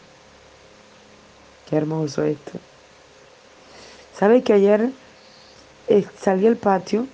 Qué 1.68 1.76
hermoso 1.76 2.22
esto. 2.22 2.52
¿Sabe 4.18 4.42
que 4.42 4.54
ayer 4.54 4.90
eh, 5.88 6.06
salí 6.18 6.46
al 6.46 6.56
patio 6.56 7.06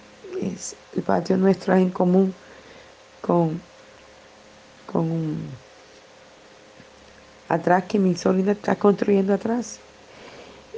el 0.96 1.02
patio 1.02 1.36
nuestro 1.36 1.74
es 1.74 1.82
en 1.82 1.90
común 1.90 2.34
con, 3.20 3.60
con 4.90 5.36
atrás 7.48 7.84
que 7.84 7.98
mi 7.98 8.14
sobrina 8.14 8.52
está 8.52 8.76
construyendo 8.76 9.34
atrás. 9.34 9.78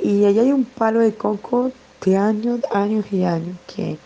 Y 0.03 0.25
allá 0.25 0.43
hay 0.43 0.53
un 0.53 0.65
palo 0.65 1.01
de 1.01 1.15
coco 1.15 1.73
de 2.05 2.17
años, 2.17 2.61
años 2.73 3.07
y 3.13 3.25
años 3.25 3.57
que 3.75 3.97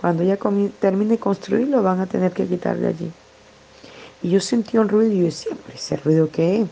cuando 0.00 0.22
ella 0.22 0.38
termine 0.78 1.12
de 1.12 1.18
construirlo 1.18 1.82
van 1.82 2.00
a 2.00 2.06
tener 2.06 2.32
que 2.32 2.46
quitar 2.46 2.76
de 2.78 2.88
allí. 2.88 3.10
Y 4.22 4.30
yo 4.30 4.40
sentí 4.40 4.78
un 4.78 4.88
ruido 4.88 5.12
y 5.12 5.18
yo 5.18 5.24
decía, 5.24 5.52
¿ese 5.74 5.96
ruido 5.96 6.30
qué 6.30 6.62
es? 6.62 6.68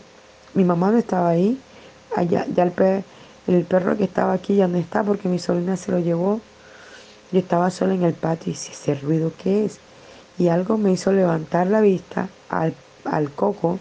Mi 0.53 0.63
mamá 0.63 0.91
no 0.91 0.97
estaba 0.97 1.29
ahí, 1.29 1.59
allá, 2.15 2.45
ya 2.55 2.63
el, 2.63 2.73
el 3.47 3.65
perro 3.65 3.97
que 3.97 4.03
estaba 4.03 4.33
aquí 4.33 4.55
ya 4.55 4.67
no 4.67 4.77
está 4.77 5.03
porque 5.03 5.27
mi 5.27 5.39
sobrina 5.39 5.75
se 5.77 5.91
lo 5.91 5.99
llevó 5.99 6.41
yo 7.31 7.39
estaba 7.39 7.69
sola 7.69 7.93
en 7.93 8.03
el 8.03 8.13
patio 8.13 8.51
y 8.51 8.55
dije, 8.55 8.71
¿ese 8.71 8.95
ruido 8.95 9.31
qué 9.41 9.65
es? 9.65 9.79
Y 10.37 10.47
algo 10.47 10.77
me 10.77 10.91
hizo 10.91 11.11
levantar 11.11 11.67
la 11.67 11.81
vista 11.81 12.29
al, 12.49 12.73
al 13.05 13.31
coco 13.31 13.79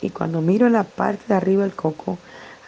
y 0.00 0.10
cuando 0.10 0.40
miro 0.40 0.66
en 0.66 0.74
la 0.74 0.84
parte 0.84 1.24
de 1.28 1.34
arriba 1.34 1.62
del 1.62 1.74
coco, 1.74 2.18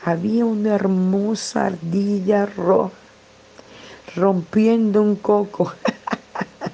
había 0.05 0.45
una 0.45 0.75
hermosa 0.75 1.67
ardilla 1.67 2.47
roja 2.47 2.93
rompiendo 4.15 5.03
un 5.03 5.17
coco. 5.17 5.73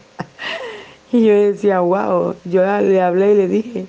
y 1.12 1.25
yo 1.26 1.35
decía, 1.35 1.81
wow, 1.81 2.35
yo 2.45 2.62
le 2.81 3.02
hablé 3.02 3.33
y 3.33 3.37
le 3.37 3.49
dije, 3.49 3.87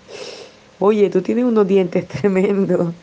oye, 0.80 1.10
tú 1.10 1.22
tienes 1.22 1.46
unos 1.46 1.68
dientes 1.68 2.08
tremendos. 2.08 2.94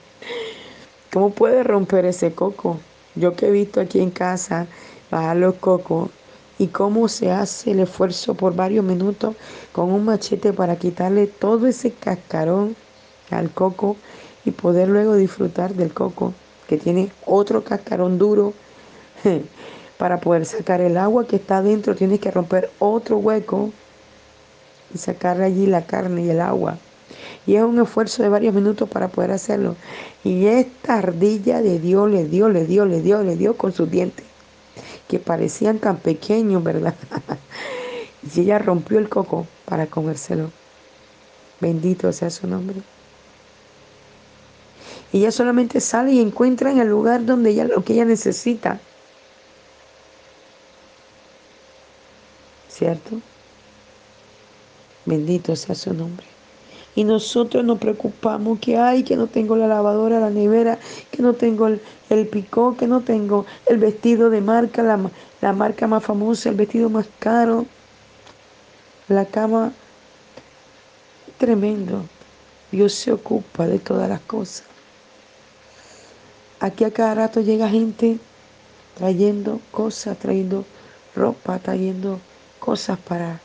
¿Cómo 1.12 1.30
puedes 1.30 1.66
romper 1.66 2.04
ese 2.04 2.32
coco? 2.32 2.78
Yo 3.14 3.34
que 3.34 3.48
he 3.48 3.50
visto 3.50 3.80
aquí 3.80 4.00
en 4.00 4.10
casa 4.10 4.66
bajar 5.10 5.36
los 5.36 5.56
cocos 5.56 6.10
y 6.60 6.66
cómo 6.66 7.08
se 7.08 7.30
hace 7.30 7.70
el 7.70 7.80
esfuerzo 7.80 8.34
por 8.34 8.54
varios 8.54 8.84
minutos 8.84 9.34
con 9.72 9.90
un 9.90 10.04
machete 10.04 10.52
para 10.52 10.76
quitarle 10.76 11.26
todo 11.26 11.66
ese 11.66 11.90
cascarón 11.90 12.76
al 13.30 13.48
coco 13.50 13.96
y 14.44 14.50
poder 14.50 14.88
luego 14.88 15.16
disfrutar 15.16 15.72
del 15.72 15.94
coco 15.94 16.34
que 16.68 16.76
tiene 16.76 17.10
otro 17.24 17.64
cascarón 17.64 18.18
duro. 18.18 18.52
Para 19.96 20.20
poder 20.20 20.44
sacar 20.44 20.82
el 20.82 20.98
agua 20.98 21.26
que 21.26 21.36
está 21.36 21.58
adentro 21.58 21.96
tienes 21.96 22.20
que 22.20 22.30
romper 22.30 22.70
otro 22.78 23.16
hueco 23.16 23.70
y 24.94 24.98
sacarle 24.98 25.44
allí 25.44 25.66
la 25.66 25.86
carne 25.86 26.24
y 26.24 26.30
el 26.30 26.42
agua. 26.42 26.76
Y 27.46 27.56
es 27.56 27.62
un 27.62 27.80
esfuerzo 27.80 28.22
de 28.22 28.28
varios 28.28 28.54
minutos 28.54 28.86
para 28.86 29.08
poder 29.08 29.30
hacerlo. 29.30 29.76
Y 30.24 30.44
esta 30.46 30.98
ardilla 30.98 31.62
de 31.62 31.78
Dios 31.78 32.10
le 32.10 32.24
dio 32.24 32.50
le 32.50 32.66
dio 32.66 32.84
le 32.84 33.00
dio 33.00 33.22
le 33.22 33.36
dio 33.36 33.56
con 33.56 33.72
sus 33.72 33.90
dientes 33.90 34.29
que 35.08 35.18
parecían 35.18 35.78
tan 35.78 35.98
pequeños, 35.98 36.62
¿verdad? 36.62 36.94
y 38.34 38.40
ella 38.40 38.58
rompió 38.58 38.98
el 38.98 39.08
coco 39.08 39.46
para 39.64 39.86
comérselo. 39.86 40.52
Bendito 41.60 42.12
sea 42.12 42.30
su 42.30 42.46
nombre. 42.46 42.82
Ella 45.12 45.32
solamente 45.32 45.80
sale 45.80 46.12
y 46.12 46.20
encuentra 46.20 46.70
en 46.70 46.78
el 46.78 46.88
lugar 46.88 47.24
donde 47.24 47.50
ella 47.50 47.64
lo 47.64 47.84
que 47.84 47.94
ella 47.94 48.04
necesita. 48.04 48.80
¿Cierto? 52.68 53.20
Bendito 55.04 55.56
sea 55.56 55.74
su 55.74 55.92
nombre. 55.92 56.29
Y 56.94 57.04
nosotros 57.04 57.64
nos 57.64 57.78
preocupamos 57.78 58.58
que 58.58 58.76
hay, 58.76 59.04
que 59.04 59.16
no 59.16 59.26
tengo 59.26 59.56
la 59.56 59.68
lavadora, 59.68 60.18
la 60.18 60.30
nevera, 60.30 60.78
que 61.10 61.22
no 61.22 61.34
tengo 61.34 61.68
el, 61.68 61.80
el 62.08 62.26
picó, 62.26 62.76
que 62.76 62.86
no 62.86 63.00
tengo 63.00 63.46
el 63.66 63.78
vestido 63.78 64.28
de 64.28 64.40
marca, 64.40 64.82
la, 64.82 64.98
la 65.40 65.52
marca 65.52 65.86
más 65.86 66.04
famosa, 66.04 66.48
el 66.48 66.56
vestido 66.56 66.90
más 66.90 67.06
caro, 67.18 67.66
la 69.08 69.24
cama. 69.24 69.72
Tremendo. 71.38 72.04
Dios 72.70 72.92
se 72.94 73.12
ocupa 73.12 73.66
de 73.66 73.78
todas 73.78 74.08
las 74.08 74.20
cosas. 74.20 74.64
Aquí 76.60 76.84
a 76.84 76.92
cada 76.92 77.14
rato 77.14 77.40
llega 77.40 77.68
gente 77.68 78.18
trayendo 78.96 79.60
cosas, 79.70 80.18
trayendo 80.18 80.64
ropa, 81.16 81.58
trayendo 81.58 82.20
cosas 82.58 82.98
para 82.98 83.40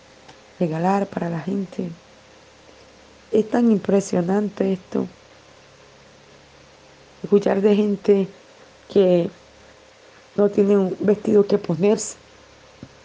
regalar 0.60 1.08
para 1.08 1.30
la 1.30 1.40
gente. 1.40 1.90
Es 3.36 3.50
tan 3.50 3.70
impresionante 3.70 4.72
esto. 4.72 5.08
Escuchar 7.22 7.60
de 7.60 7.75
gente 7.75 8.27
que 8.88 9.30
no 10.38 10.48
tiene 10.48 10.77
un 10.77 10.96
vestido 11.01 11.46
que 11.46 11.58
ponerse. 11.58 12.15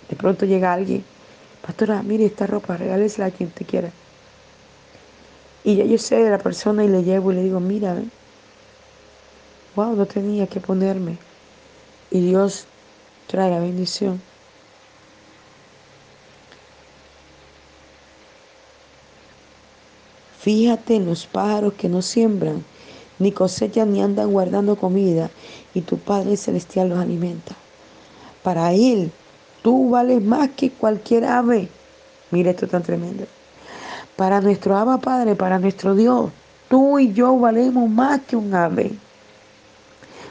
De 0.09 0.15
pronto 0.15 0.47
llega 0.47 0.73
alguien, 0.73 1.05
pastora, 1.67 2.05
mire 2.05 2.27
esta 2.27 2.47
ropa, 2.47 2.77
regálesela 2.77 3.27
a 3.27 3.31
quien 3.33 3.51
te 3.51 3.65
quiera. 3.65 3.91
Y 5.65 5.75
ya 5.75 5.85
yo 5.85 5.99
sé 5.99 6.23
de 6.23 6.31
la 6.31 6.39
persona 6.39 6.85
y 6.85 6.89
le 6.89 7.03
llevo 7.03 7.33
y 7.33 7.35
le 7.35 7.43
digo, 7.43 7.59
mira, 7.59 7.97
wow, 9.75 9.97
no 9.97 10.07
tenía 10.07 10.47
que 10.47 10.61
ponerme. 10.61 11.17
Y 12.13 12.21
Dios 12.21 12.67
trae 13.27 13.51
la 13.51 13.59
bendición. 13.59 14.23
Fíjate 20.41 20.95
en 20.95 21.05
los 21.05 21.27
pájaros 21.27 21.75
que 21.75 21.91
no 21.91 22.01
siembran, 22.01 22.65
ni 23.19 23.31
cosechan 23.31 23.93
ni 23.93 24.01
andan 24.01 24.33
guardando 24.33 24.75
comida, 24.75 25.29
y 25.75 25.83
tu 25.83 25.99
Padre 25.99 26.39
Celestial 26.39 26.89
los 26.89 26.99
alimenta. 26.99 27.55
Para 28.43 28.73
Él, 28.73 29.13
tú 29.63 29.91
vales 29.91 30.23
más 30.23 30.49
que 30.57 30.71
cualquier 30.71 31.27
ave. 31.27 31.69
Mira 32.31 32.53
esto 32.53 32.67
tan 32.67 32.83
tremendo. 32.83 33.27
Para 34.17 34.41
nuestro 34.41 34.77
Abba 34.79 34.97
Padre, 34.97 35.37
para 35.37 35.59
nuestro 35.59 35.95
Dios, 35.95 36.31
tú 36.71 36.99
y 36.99 37.13
yo 37.13 37.37
valemos 37.39 37.91
más 37.91 38.23
que 38.23 38.37
un 38.37 38.55
ave. 38.55 38.93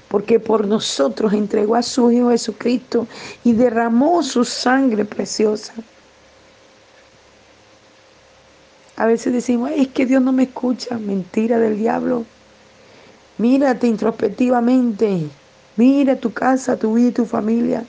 Porque 0.08 0.40
por 0.40 0.66
nosotros 0.68 1.34
entregó 1.34 1.76
a 1.76 1.84
su 1.84 2.12
Hijo 2.12 2.32
Jesucristo 2.32 3.06
y 3.44 3.54
derramó 3.54 4.24
su 4.24 4.44
sangre 4.44 5.06
preciosa. 5.06 5.74
A 9.00 9.06
veces 9.06 9.32
decimos, 9.32 9.72
es 9.74 9.88
que 9.88 10.06
Dios 10.06 10.22
no 10.22 10.34
me 10.34 10.44
escucha. 10.44 10.98
Mentira 10.98 11.58
del 11.58 11.78
diablo. 11.78 12.26
Mírate 13.38 13.88
introspectivamente. 13.88 15.30
Mira 15.78 16.18
tu 16.18 16.34
casa, 16.34 16.76
tu 16.76 16.96
vida 16.96 17.08
y 17.08 17.12
tu 17.14 17.26
familia. 17.26 17.86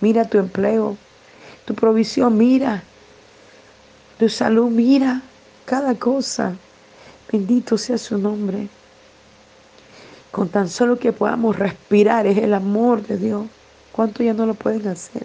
Mira 0.00 0.24
tu 0.24 0.38
empleo, 0.38 0.96
tu 1.64 1.76
provisión. 1.76 2.36
Mira 2.36 2.82
tu 4.18 4.28
salud. 4.28 4.68
Mira 4.68 5.22
cada 5.64 5.94
cosa. 5.94 6.56
Bendito 7.30 7.78
sea 7.78 7.96
su 7.96 8.18
nombre. 8.18 8.66
Con 10.32 10.48
tan 10.48 10.68
solo 10.68 10.98
que 10.98 11.12
podamos 11.12 11.56
respirar 11.56 12.26
es 12.26 12.38
el 12.38 12.54
amor 12.54 13.06
de 13.06 13.16
Dios. 13.16 13.46
¿Cuánto 13.92 14.24
ya 14.24 14.34
no 14.34 14.44
lo 14.44 14.54
pueden 14.54 14.88
hacer? 14.88 15.24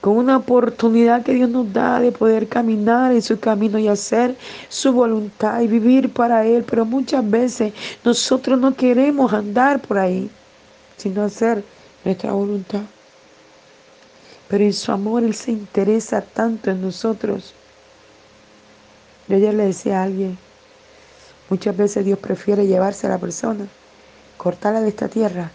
Con 0.00 0.16
una 0.16 0.38
oportunidad 0.38 1.22
que 1.22 1.34
Dios 1.34 1.50
nos 1.50 1.72
da 1.72 2.00
de 2.00 2.10
poder 2.10 2.48
caminar 2.48 3.12
en 3.12 3.20
su 3.20 3.38
camino 3.38 3.78
y 3.78 3.88
hacer 3.88 4.36
su 4.68 4.92
voluntad 4.92 5.60
y 5.60 5.66
vivir 5.66 6.12
para 6.12 6.46
Él. 6.46 6.64
Pero 6.64 6.84
muchas 6.84 7.28
veces 7.28 7.74
nosotros 8.02 8.58
no 8.58 8.74
queremos 8.74 9.32
andar 9.32 9.80
por 9.80 9.98
ahí, 9.98 10.30
sino 10.96 11.22
hacer 11.22 11.62
nuestra 12.04 12.32
voluntad. 12.32 12.80
Pero 14.48 14.64
en 14.64 14.72
su 14.72 14.90
amor 14.90 15.22
Él 15.22 15.34
se 15.34 15.52
interesa 15.52 16.22
tanto 16.22 16.70
en 16.70 16.80
nosotros. 16.80 17.54
Yo 19.28 19.36
ayer 19.36 19.54
le 19.54 19.66
decía 19.66 20.00
a 20.00 20.04
alguien, 20.04 20.38
muchas 21.50 21.76
veces 21.76 22.04
Dios 22.04 22.18
prefiere 22.18 22.66
llevarse 22.66 23.06
a 23.06 23.10
la 23.10 23.18
persona, 23.18 23.66
cortarla 24.38 24.80
de 24.80 24.88
esta 24.88 25.08
tierra 25.08 25.52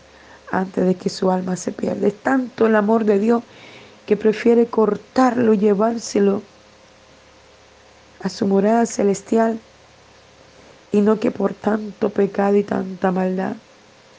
antes 0.52 0.86
de 0.86 0.96
que 0.96 1.10
su 1.10 1.32
alma 1.32 1.56
se 1.56 1.72
pierda. 1.72 2.08
Es 2.08 2.16
tanto 2.22 2.68
el 2.68 2.76
amor 2.76 3.04
de 3.06 3.20
Dios 3.20 3.44
que 4.06 4.18
prefiere 4.18 4.68
cortarlo, 4.68 5.54
llevárselo 5.54 6.42
a 8.22 8.30
su 8.30 8.48
morada 8.48 8.86
celestial 8.86 9.60
y 10.92 11.02
no 11.02 11.20
que 11.20 11.32
por 11.32 11.54
tanto 11.54 12.10
pecado 12.10 12.56
y 12.56 12.64
tanta 12.64 13.12
maldad 13.12 13.56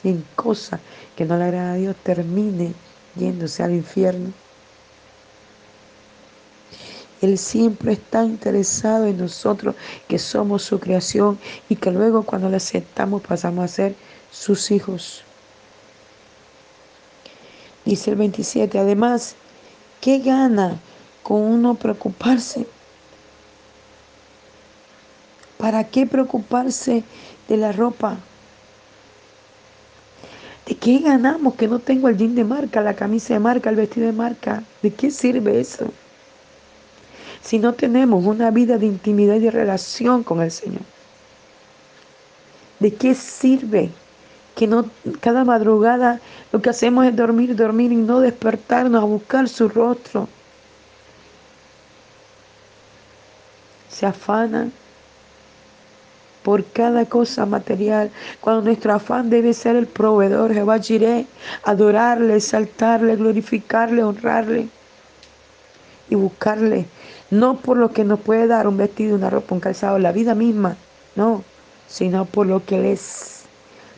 en 0.03 0.23
cosa 0.35 0.79
que 1.15 1.25
no 1.25 1.37
le 1.37 1.45
agrada 1.45 1.73
a 1.73 1.75
Dios 1.75 1.95
termine 2.03 2.73
yéndose 3.15 3.63
al 3.63 3.73
infierno. 3.73 4.31
Él 7.21 7.37
siempre 7.39 7.93
está 7.93 8.23
interesado 8.23 9.07
en 9.07 9.17
nosotros, 9.17 9.75
que 10.07 10.19
somos 10.19 10.61
su 10.61 10.79
creación 10.79 11.39
y 11.67 11.75
que 11.75 11.89
luego 11.89 12.23
cuando 12.23 12.47
le 12.47 12.57
aceptamos 12.57 13.23
pasamos 13.23 13.65
a 13.65 13.67
ser 13.67 13.95
sus 14.31 14.69
hijos. 14.69 15.23
Dice 17.85 18.11
el 18.11 18.17
27, 18.17 18.77
además, 18.77 19.35
¿Qué 20.01 20.19
gana 20.19 20.79
con 21.23 21.41
uno 21.41 21.75
preocuparse? 21.75 22.67
¿Para 25.57 25.83
qué 25.85 26.05
preocuparse 26.05 27.03
de 27.47 27.57
la 27.57 27.71
ropa? 27.71 28.17
¿De 30.67 30.75
qué 30.75 30.99
ganamos 30.99 31.55
que 31.55 31.67
no 31.67 31.79
tengo 31.79 32.09
el 32.09 32.17
jean 32.17 32.35
de 32.35 32.43
marca, 32.43 32.81
la 32.81 32.93
camisa 32.93 33.33
de 33.33 33.39
marca, 33.39 33.69
el 33.69 33.77
vestido 33.77 34.05
de 34.05 34.13
marca? 34.13 34.63
¿De 34.81 34.93
qué 34.93 35.09
sirve 35.09 35.59
eso? 35.59 35.91
Si 37.41 37.57
no 37.57 37.73
tenemos 37.73 38.25
una 38.25 38.51
vida 38.51 38.77
de 38.77 38.85
intimidad 38.85 39.35
y 39.35 39.39
de 39.39 39.51
relación 39.51 40.23
con 40.23 40.41
el 40.41 40.51
Señor. 40.51 40.81
¿De 42.79 42.93
qué 42.93 43.15
sirve? 43.15 43.91
Que 44.57 44.65
no 44.65 44.89
cada 45.21 45.45
madrugada 45.45 46.19
lo 46.51 46.59
que 46.63 46.71
hacemos 46.71 47.05
es 47.05 47.15
dormir, 47.15 47.55
dormir 47.55 47.91
y 47.91 47.95
no 47.95 48.19
despertarnos 48.19 49.03
a 49.03 49.05
buscar 49.05 49.47
su 49.47 49.69
rostro. 49.69 50.27
Se 53.87 54.07
afanan 54.07 54.73
por 56.41 56.65
cada 56.65 57.05
cosa 57.05 57.45
material, 57.45 58.09
cuando 58.41 58.63
nuestro 58.63 58.93
afán 58.93 59.29
debe 59.29 59.53
ser 59.53 59.75
el 59.75 59.85
proveedor, 59.85 60.51
Jehová 60.51 60.79
Jiré, 60.79 61.27
adorarle, 61.63 62.37
exaltarle, 62.37 63.15
glorificarle, 63.15 64.01
honrarle 64.01 64.69
y 66.09 66.15
buscarle, 66.15 66.87
no 67.29 67.57
por 67.57 67.77
lo 67.77 67.91
que 67.91 68.03
nos 68.03 68.19
puede 68.21 68.47
dar 68.47 68.67
un 68.67 68.77
vestido, 68.77 69.17
una 69.17 69.29
ropa, 69.29 69.53
un 69.53 69.61
calzado, 69.61 69.99
la 69.99 70.11
vida 70.11 70.33
misma, 70.33 70.77
no, 71.15 71.43
sino 71.87 72.25
por 72.25 72.47
lo 72.47 72.65
que 72.65 72.79
Él 72.79 72.85
es 72.85 73.36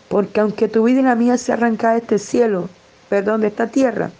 porque 0.09 0.41
aunque 0.41 0.67
tu 0.67 0.83
vida 0.83 0.99
y 0.99 1.03
la 1.03 1.15
mía 1.15 1.37
se 1.37 1.53
arranca 1.53 1.91
de 1.91 1.99
este 1.99 2.19
cielo, 2.19 2.67
perdón, 3.09 3.41
de 3.41 3.47
esta 3.47 3.67
tierra, 3.67 4.11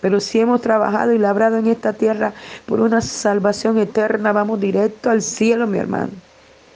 pero 0.00 0.20
si 0.20 0.40
hemos 0.40 0.60
trabajado 0.60 1.12
y 1.12 1.18
labrado 1.18 1.56
en 1.56 1.66
esta 1.66 1.92
tierra 1.92 2.32
por 2.66 2.80
una 2.80 3.00
salvación 3.00 3.78
eterna, 3.78 4.32
vamos 4.32 4.60
directo 4.60 5.10
al 5.10 5.22
cielo, 5.22 5.66
mi 5.66 5.78
hermano. 5.78 6.12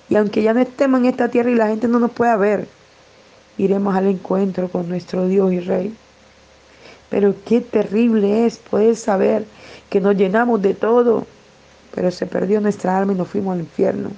Y 0.08 0.16
aunque 0.16 0.42
ya 0.42 0.54
no 0.54 0.60
estemos 0.60 1.00
en 1.00 1.06
esta 1.06 1.28
tierra 1.28 1.50
y 1.50 1.54
la 1.54 1.68
gente 1.68 1.88
no 1.88 1.98
nos 1.98 2.10
pueda 2.10 2.36
ver, 2.36 2.68
iremos 3.58 3.94
al 3.94 4.06
encuentro 4.06 4.68
con 4.68 4.88
nuestro 4.88 5.26
Dios 5.28 5.52
y 5.52 5.60
Rey. 5.60 5.96
Pero 7.10 7.34
qué 7.44 7.60
terrible 7.60 8.46
es 8.46 8.58
poder 8.58 8.96
saber 8.96 9.46
que 9.88 10.00
nos 10.00 10.16
llenamos 10.16 10.60
de 10.62 10.74
todo, 10.74 11.26
pero 11.94 12.10
se 12.10 12.26
perdió 12.26 12.60
nuestra 12.60 12.98
alma 12.98 13.12
y 13.12 13.16
nos 13.16 13.28
fuimos 13.28 13.54
al 13.54 13.60
infierno. 13.60 14.10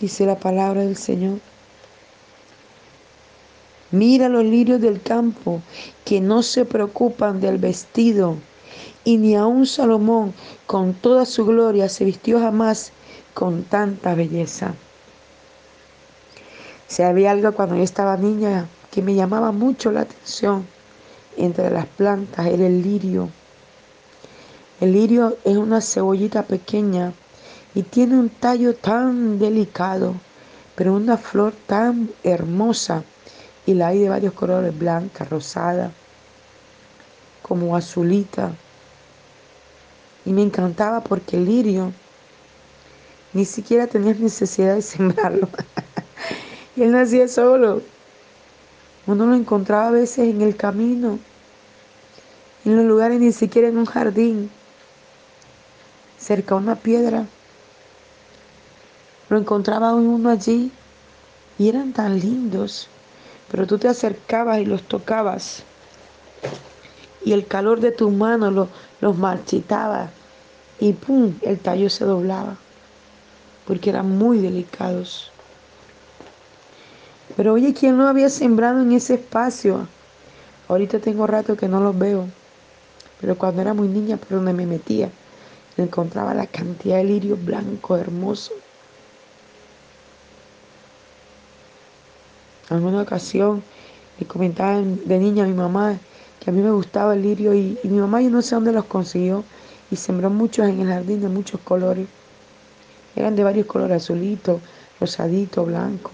Dice 0.00 0.26
la 0.26 0.38
palabra 0.38 0.80
del 0.80 0.96
Señor. 0.96 1.38
Mira 3.90 4.28
los 4.28 4.44
lirios 4.44 4.80
del 4.80 5.02
campo 5.02 5.60
que 6.04 6.20
no 6.20 6.42
se 6.42 6.64
preocupan 6.64 7.40
del 7.40 7.58
vestido, 7.58 8.36
y 9.04 9.16
ni 9.16 9.34
aun 9.34 9.66
Salomón 9.66 10.32
con 10.66 10.94
toda 10.94 11.26
su 11.26 11.44
gloria 11.44 11.88
se 11.88 12.04
vistió 12.04 12.40
jamás 12.40 12.92
con 13.34 13.64
tanta 13.64 14.14
belleza. 14.14 14.74
Si 16.86 17.02
había 17.02 17.30
algo 17.32 17.52
cuando 17.52 17.76
yo 17.76 17.82
estaba 17.82 18.16
niña 18.16 18.68
que 18.90 19.02
me 19.02 19.14
llamaba 19.14 19.52
mucho 19.52 19.92
la 19.92 20.02
atención 20.02 20.66
entre 21.36 21.70
las 21.70 21.86
plantas, 21.86 22.46
era 22.46 22.66
el 22.66 22.82
lirio. 22.82 23.28
El 24.80 24.92
lirio 24.92 25.36
es 25.44 25.56
una 25.56 25.80
cebollita 25.80 26.42
pequeña 26.42 27.12
y 27.74 27.82
tiene 27.82 28.18
un 28.18 28.28
tallo 28.28 28.74
tan 28.74 29.38
delicado, 29.38 30.14
pero 30.74 30.94
una 30.94 31.16
flor 31.16 31.54
tan 31.66 32.10
hermosa 32.24 33.04
y 33.66 33.74
la 33.74 33.88
hay 33.88 34.00
de 34.00 34.08
varios 34.08 34.32
colores, 34.32 34.76
blanca, 34.76 35.24
rosada, 35.24 35.92
como 37.42 37.76
azulita. 37.76 38.52
Y 40.24 40.32
me 40.32 40.42
encantaba 40.42 41.00
porque 41.00 41.36
el 41.36 41.44
lirio 41.44 41.92
ni 43.32 43.44
siquiera 43.44 43.86
tenía 43.86 44.14
necesidad 44.14 44.74
de 44.74 44.82
sembrarlo. 44.82 45.48
y 46.76 46.82
él 46.82 46.92
nacía 46.92 47.28
solo. 47.28 47.82
Uno 49.06 49.26
lo 49.26 49.34
encontraba 49.34 49.88
a 49.88 49.92
veces 49.92 50.28
en 50.28 50.42
el 50.42 50.56
camino, 50.56 51.18
en 52.64 52.76
los 52.76 52.84
lugares 52.84 53.20
ni 53.20 53.32
siquiera 53.32 53.68
en 53.68 53.78
un 53.78 53.86
jardín, 53.86 54.50
cerca 56.18 56.54
de 56.54 56.60
una 56.60 56.76
piedra. 56.76 57.26
Lo 59.30 59.38
encontraba 59.38 59.94
uno 59.94 60.28
allí 60.28 60.72
y 61.56 61.68
eran 61.68 61.92
tan 61.92 62.18
lindos, 62.18 62.88
pero 63.48 63.64
tú 63.64 63.78
te 63.78 63.86
acercabas 63.86 64.58
y 64.58 64.66
los 64.66 64.82
tocabas 64.82 65.62
y 67.24 67.32
el 67.32 67.46
calor 67.46 67.78
de 67.78 67.92
tu 67.92 68.10
mano 68.10 68.68
los 69.00 69.16
marchitaba 69.16 70.10
y 70.80 70.94
¡pum! 70.94 71.34
el 71.42 71.60
tallo 71.60 71.88
se 71.90 72.04
doblaba 72.04 72.56
porque 73.68 73.90
eran 73.90 74.18
muy 74.18 74.40
delicados. 74.40 75.30
Pero 77.36 77.52
oye, 77.52 77.72
¿quién 77.72 77.96
no 77.96 78.08
había 78.08 78.30
sembrado 78.30 78.82
en 78.82 78.90
ese 78.90 79.14
espacio? 79.14 79.86
Ahorita 80.66 80.98
tengo 80.98 81.28
rato 81.28 81.56
que 81.56 81.68
no 81.68 81.80
los 81.80 81.96
veo, 81.96 82.26
pero 83.20 83.38
cuando 83.38 83.62
era 83.62 83.74
muy 83.74 83.86
niña 83.86 84.16
por 84.16 84.30
donde 84.30 84.54
me 84.54 84.66
metía, 84.66 85.08
encontraba 85.76 86.34
la 86.34 86.48
cantidad 86.48 86.96
de 86.96 87.04
lirios 87.04 87.44
blancos 87.44 88.00
hermosos 88.00 88.56
En 92.70 92.84
una 92.84 93.02
ocasión 93.02 93.62
Le 94.18 94.26
comentaba 94.26 94.80
de 94.80 95.18
niña 95.18 95.44
a 95.44 95.46
mi 95.46 95.54
mamá 95.54 95.98
que 96.38 96.50
a 96.50 96.52
mí 96.52 96.62
me 96.62 96.70
gustaba 96.70 97.14
el 97.14 97.22
lirio 97.22 97.52
y, 97.52 97.78
y 97.82 97.88
mi 97.88 97.98
mamá 97.98 98.22
yo 98.22 98.30
no 98.30 98.40
sé 98.40 98.54
dónde 98.54 98.72
los 98.72 98.86
consiguió 98.86 99.44
y 99.90 99.96
sembró 99.96 100.30
muchos 100.30 100.68
en 100.68 100.80
el 100.80 100.88
jardín 100.88 101.20
de 101.20 101.28
muchos 101.28 101.60
colores. 101.60 102.06
Eran 103.16 103.36
de 103.36 103.44
varios 103.44 103.66
colores, 103.66 104.02
azulito, 104.02 104.60
rosadito, 104.98 105.64
blanco. 105.64 106.12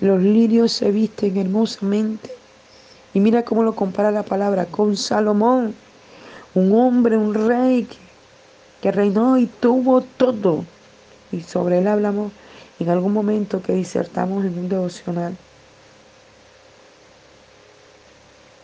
Los 0.00 0.20
lirios 0.20 0.72
se 0.72 0.90
visten 0.90 1.36
hermosamente. 1.36 2.30
Y 3.14 3.20
mira 3.20 3.44
cómo 3.44 3.62
lo 3.62 3.74
compara 3.76 4.10
la 4.10 4.24
palabra 4.24 4.66
con 4.66 4.96
Salomón, 4.96 5.74
un 6.54 6.72
hombre, 6.72 7.16
un 7.16 7.32
rey 7.32 7.84
que, 7.84 7.96
que 8.82 8.92
reinó 8.92 9.38
y 9.38 9.46
tuvo 9.46 10.02
todo. 10.02 10.64
Y 11.30 11.40
sobre 11.42 11.78
él 11.78 11.86
hablamos 11.86 12.32
en 12.78 12.88
algún 12.88 13.12
momento 13.12 13.62
que 13.62 13.72
disertamos 13.72 14.44
en 14.44 14.58
un 14.58 14.68
devocional. 14.68 15.36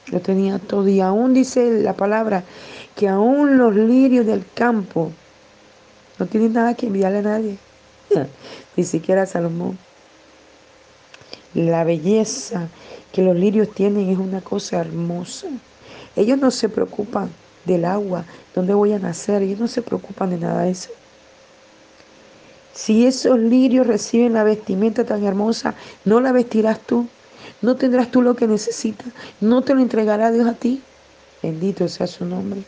Lo 0.07 0.20
tenía 0.20 0.59
todo. 0.59 0.88
Y 0.88 1.01
aún 1.01 1.35
dice 1.35 1.83
la 1.83 1.94
palabra 1.94 2.42
que 2.96 3.09
aún 3.09 3.59
los 3.59 3.75
lirios 3.75 4.27
del 4.27 4.44
campo 4.55 5.12
no 6.18 6.27
tienen 6.27 6.53
nada 6.53 6.75
que 6.75 6.87
enviarle 6.87 7.18
a 7.18 7.23
nadie. 7.23 7.59
Ni 8.77 8.85
siquiera 8.85 9.23
a 9.23 9.27
Salomón. 9.27 9.79
La 11.55 11.85
belleza 11.85 12.68
que 13.12 13.23
los 13.23 13.37
lirios 13.37 13.73
tienen 13.73 14.11
es 14.11 14.18
una 14.18 14.40
cosa 14.40 14.81
hermosa. 14.81 15.49
Ellos 16.16 16.38
no 16.38 16.51
se 16.51 16.68
preocupan 16.68 17.31
del 17.64 17.85
agua, 17.85 18.25
dónde 18.55 18.75
voy 18.75 18.92
a 18.92 18.99
nacer, 18.99 19.42
ellos 19.42 19.61
no 19.61 19.68
se 19.68 19.83
preocupan 19.83 20.31
de 20.31 20.38
nada 20.38 20.62
de 20.62 20.70
eso. 20.70 20.90
Si 22.74 23.06
esos 23.06 23.38
lirios 23.38 23.87
reciben 23.87 24.35
la 24.35 24.44
vestimenta 24.44 25.04
tan 25.04 25.24
hermosa, 25.24 25.74
no 26.04 26.20
la 26.20 26.33
vestirás 26.33 26.80
tú, 26.80 27.06
no 27.62 27.76
tendrás 27.76 28.11
tú 28.11 28.22
lo 28.22 28.37
que 28.37 28.46
necesitas, 28.46 29.09
no 29.40 29.62
te 29.62 29.74
lo 29.74 29.80
entregará 29.80 30.30
Dios 30.30 30.48
a 30.48 30.54
ti. 30.54 30.83
Bendito 31.42 31.88
sea 31.88 32.06
su 32.06 32.24
nombre. 32.24 32.62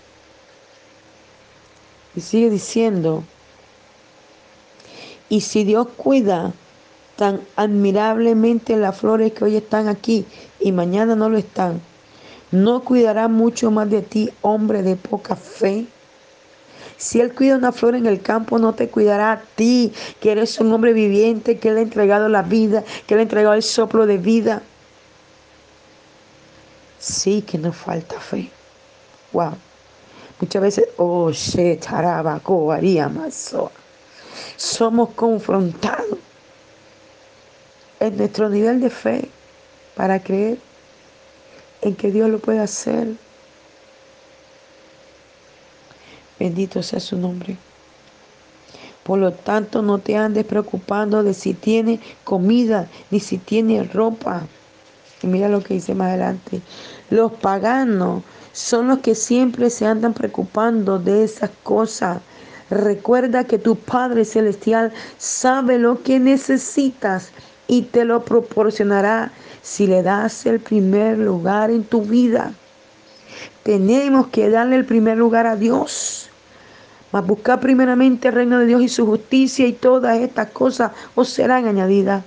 Y 2.15 2.21
sigue 2.21 2.51
diciendo, 2.51 3.23
y 5.29 5.41
si 5.41 5.65
Dios 5.65 5.89
cuida 5.97 6.53
tan 7.17 7.41
admirablemente 7.57 8.77
las 8.77 8.99
flores 8.99 9.33
que 9.33 9.45
hoy 9.45 9.57
están 9.57 9.89
aquí 9.89 10.27
y 10.61 10.73
mañana 10.73 11.15
no 11.15 11.31
lo 11.31 11.39
están, 11.39 11.81
¿no 12.51 12.83
cuidará 12.85 13.29
mucho 13.29 13.71
más 13.71 13.89
de 13.89 14.03
ti, 14.03 14.31
hombre 14.43 14.83
de 14.83 14.97
poca 14.97 15.37
fe? 15.37 15.87
Si 17.03 17.21
Él 17.21 17.35
cuida 17.35 17.57
una 17.57 17.73
flor 17.73 17.97
en 17.97 18.07
el 18.07 18.23
campo, 18.23 18.61
no 18.61 18.75
te 18.75 18.89
cuidará 18.89 19.33
a 19.33 19.41
ti, 19.41 19.93
que 20.21 20.31
eres 20.31 20.61
un 20.61 20.73
hombre 20.73 20.93
viviente, 20.93 21.59
que 21.59 21.73
le 21.73 21.81
ha 21.81 21.83
entregado 21.83 22.29
la 22.29 22.43
vida, 22.43 22.85
que 23.09 23.17
le 23.17 23.23
ha 23.23 23.25
entregado 23.25 23.57
el 23.57 23.65
soplo 23.65 24.07
de 24.07 24.19
vida. 24.19 24.63
Sí 27.01 27.43
que 27.43 27.59
nos 27.59 27.75
falta 27.75 28.21
fe. 28.21 28.49
Wow. 29.33 29.57
Muchas 30.41 30.63
veces, 30.63 30.89
oh, 30.97 31.33
somos 34.57 35.11
confrontados 35.11 36.19
en 37.99 38.17
nuestro 38.17 38.49
nivel 38.49 38.81
de 38.81 38.91
fe 38.91 39.29
para 39.97 40.23
creer 40.23 40.59
en 41.81 41.97
que 41.97 42.13
Dios 42.13 42.31
lo 42.31 42.39
puede 42.39 42.61
hacer. 42.61 43.09
Bendito 46.43 46.83
sea 46.83 46.99
su 46.99 47.17
nombre. 47.17 47.57
Por 49.05 49.21
lo 49.21 49.31
tanto, 49.31 49.81
no 49.81 49.99
te 49.99 50.17
andes 50.17 50.45
preocupando 50.45 51.23
de 51.23 51.35
si 51.35 51.55
tiene 51.55 52.01
comida 52.25 52.89
ni 53.13 53.21
si 53.21 53.39
tiene 53.39 53.85
ropa. 53.85 54.43
Y 55.23 55.29
mira 55.29 55.49
lo 55.49 55.63
que 55.63 55.75
dice 55.75 55.95
más 55.95 56.09
adelante. 56.09 56.61
Los 57.11 57.31
paganos 57.35 58.25
son 58.53 58.89
los 58.89 58.99
que 58.99 59.15
siempre 59.15 59.71
se 59.71 59.87
andan 59.87 60.15
preocupando 60.15 60.99
de 60.99 61.23
esas 61.23 61.51
cosas. 61.63 62.19
Recuerda 62.71 63.45
que 63.45 63.59
tu 63.59 63.77
Padre 63.77 64.25
Celestial 64.25 64.93
sabe 65.19 65.79
lo 65.79 66.03
que 66.03 66.19
necesitas 66.19 67.31
y 67.69 67.83
te 67.83 68.05
lo 68.05 68.25
proporcionará 68.25 69.31
si 69.63 69.87
le 69.87 70.03
das 70.03 70.45
el 70.47 70.59
primer 70.59 71.19
lugar 71.19 71.71
en 71.71 71.85
tu 71.85 72.03
vida. 72.03 72.53
Tenemos 73.63 74.27
que 74.27 74.51
darle 74.51 74.75
el 74.75 74.85
primer 74.85 75.17
lugar 75.17 75.47
a 75.47 75.55
Dios. 75.55 76.22
Mas 77.13 77.27
buscar 77.27 77.61
primeramente 77.61 78.29
el 78.29 78.35
reino 78.35 78.59
de 78.59 78.67
Dios 78.67 78.83
y 78.83 78.89
su 78.89 79.07
justicia 79.07 79.67
y 79.67 79.75
todas 79.75 80.19
estas 80.19 80.49
cosas 80.49 80.93
os 81.15 81.29
serán 81.29 81.67
añadidas. 81.67 82.25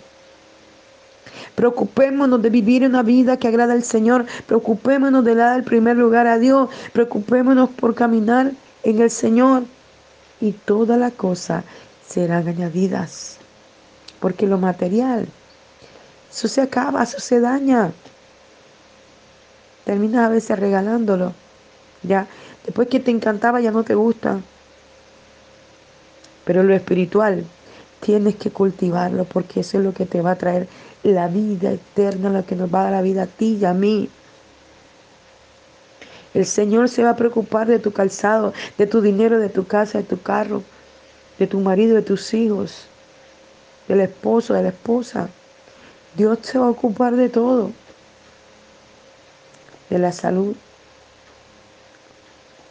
Preocupémonos 1.56 2.42
de 2.42 2.50
vivir 2.50 2.86
una 2.86 3.02
vida 3.02 3.38
que 3.38 3.48
agrada 3.48 3.74
al 3.74 3.84
Señor. 3.84 4.26
Preocupémonos 4.46 5.24
de 5.24 5.36
dar 5.36 5.58
el 5.58 5.64
primer 5.64 5.98
lugar 5.98 6.28
a 6.28 6.38
Dios. 6.38 6.70
Preocupémonos 6.94 7.70
por 7.72 7.96
caminar 7.96 8.52
en 8.84 9.02
el 9.02 9.10
Señor. 9.10 9.64
Y 10.40 10.52
todas 10.52 11.00
las 11.00 11.14
cosas 11.14 11.64
serán 12.08 12.48
añadidas. 12.48 13.38
Porque 14.20 14.48
lo 14.48 14.58
material, 14.58 15.28
eso 16.32 16.48
se 16.48 16.62
acaba, 16.62 17.04
eso 17.04 17.20
se 17.20 17.40
daña. 17.40 17.92
Terminas 19.86 20.26
a 20.26 20.30
veces 20.30 20.60
regalándolo. 20.60 21.34
Ya, 22.04 22.28
después 22.66 22.88
que 22.90 23.00
te 23.00 23.12
encantaba 23.12 23.62
ya 23.62 23.72
no 23.72 23.84
te 23.84 23.96
gusta. 23.96 24.40
Pero 26.46 26.64
lo 26.64 26.74
espiritual 26.74 27.44
tienes 28.00 28.36
que 28.36 28.52
cultivarlo 28.52 29.26
porque 29.26 29.62
eso 29.62 29.78
es 29.78 29.84
lo 29.84 29.94
que 29.94 30.06
te 30.06 30.22
va 30.22 30.32
a 30.32 30.38
traer 30.38 30.68
la 31.04 31.28
vida 31.28 31.72
eterna, 31.72 32.30
lo 32.30 32.46
que 32.46 32.56
nos 32.56 32.74
va 32.74 32.82
a 32.82 32.84
dar 32.84 32.94
la 32.94 33.02
vida 33.02 33.24
a 33.24 33.28
ti 33.28 33.58
y 33.60 33.66
a 33.66 33.74
mí. 33.74 34.10
El 36.34 36.46
Señor 36.46 36.90
se 36.90 37.04
va 37.04 37.12
a 37.12 37.16
preocupar 37.16 37.68
de 37.68 37.80
tu 37.80 37.92
calzado, 37.92 38.54
de 38.78 38.88
tu 38.88 39.02
dinero, 39.02 39.40
de 39.40 39.50
tu 39.50 39.68
casa, 39.68 39.98
de 39.98 40.04
tu 40.04 40.22
carro, 40.22 40.64
de 41.40 41.48
tu 41.48 41.60
marido, 41.60 41.96
de 41.96 42.02
tus 42.02 42.34
hijos 42.34 42.88
del 43.88 44.02
esposo, 44.02 44.54
de 44.54 44.64
la 44.64 44.70
esposa. 44.70 45.30
Dios 46.16 46.40
se 46.42 46.58
va 46.58 46.68
a 46.68 46.70
ocupar 46.70 47.16
de 47.16 47.30
todo, 47.30 47.72
de 49.90 50.00
la 50.00 50.12
salud. 50.12 50.56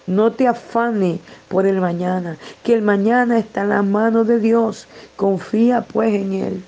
No 0.07 0.33
te 0.33 0.47
afanes 0.47 1.21
por 1.49 1.67
el 1.67 1.81
mañana, 1.81 2.37
que 2.63 2.75
el 2.75 2.83
mañana 2.83 3.39
está 3.39 3.63
en 3.63 3.71
las 3.71 3.85
manos 3.85 4.27
de 4.27 4.39
Dios. 4.39 4.87
Confía 5.17 5.81
pues 5.83 6.15
en 6.15 6.33
Él. 6.35 6.65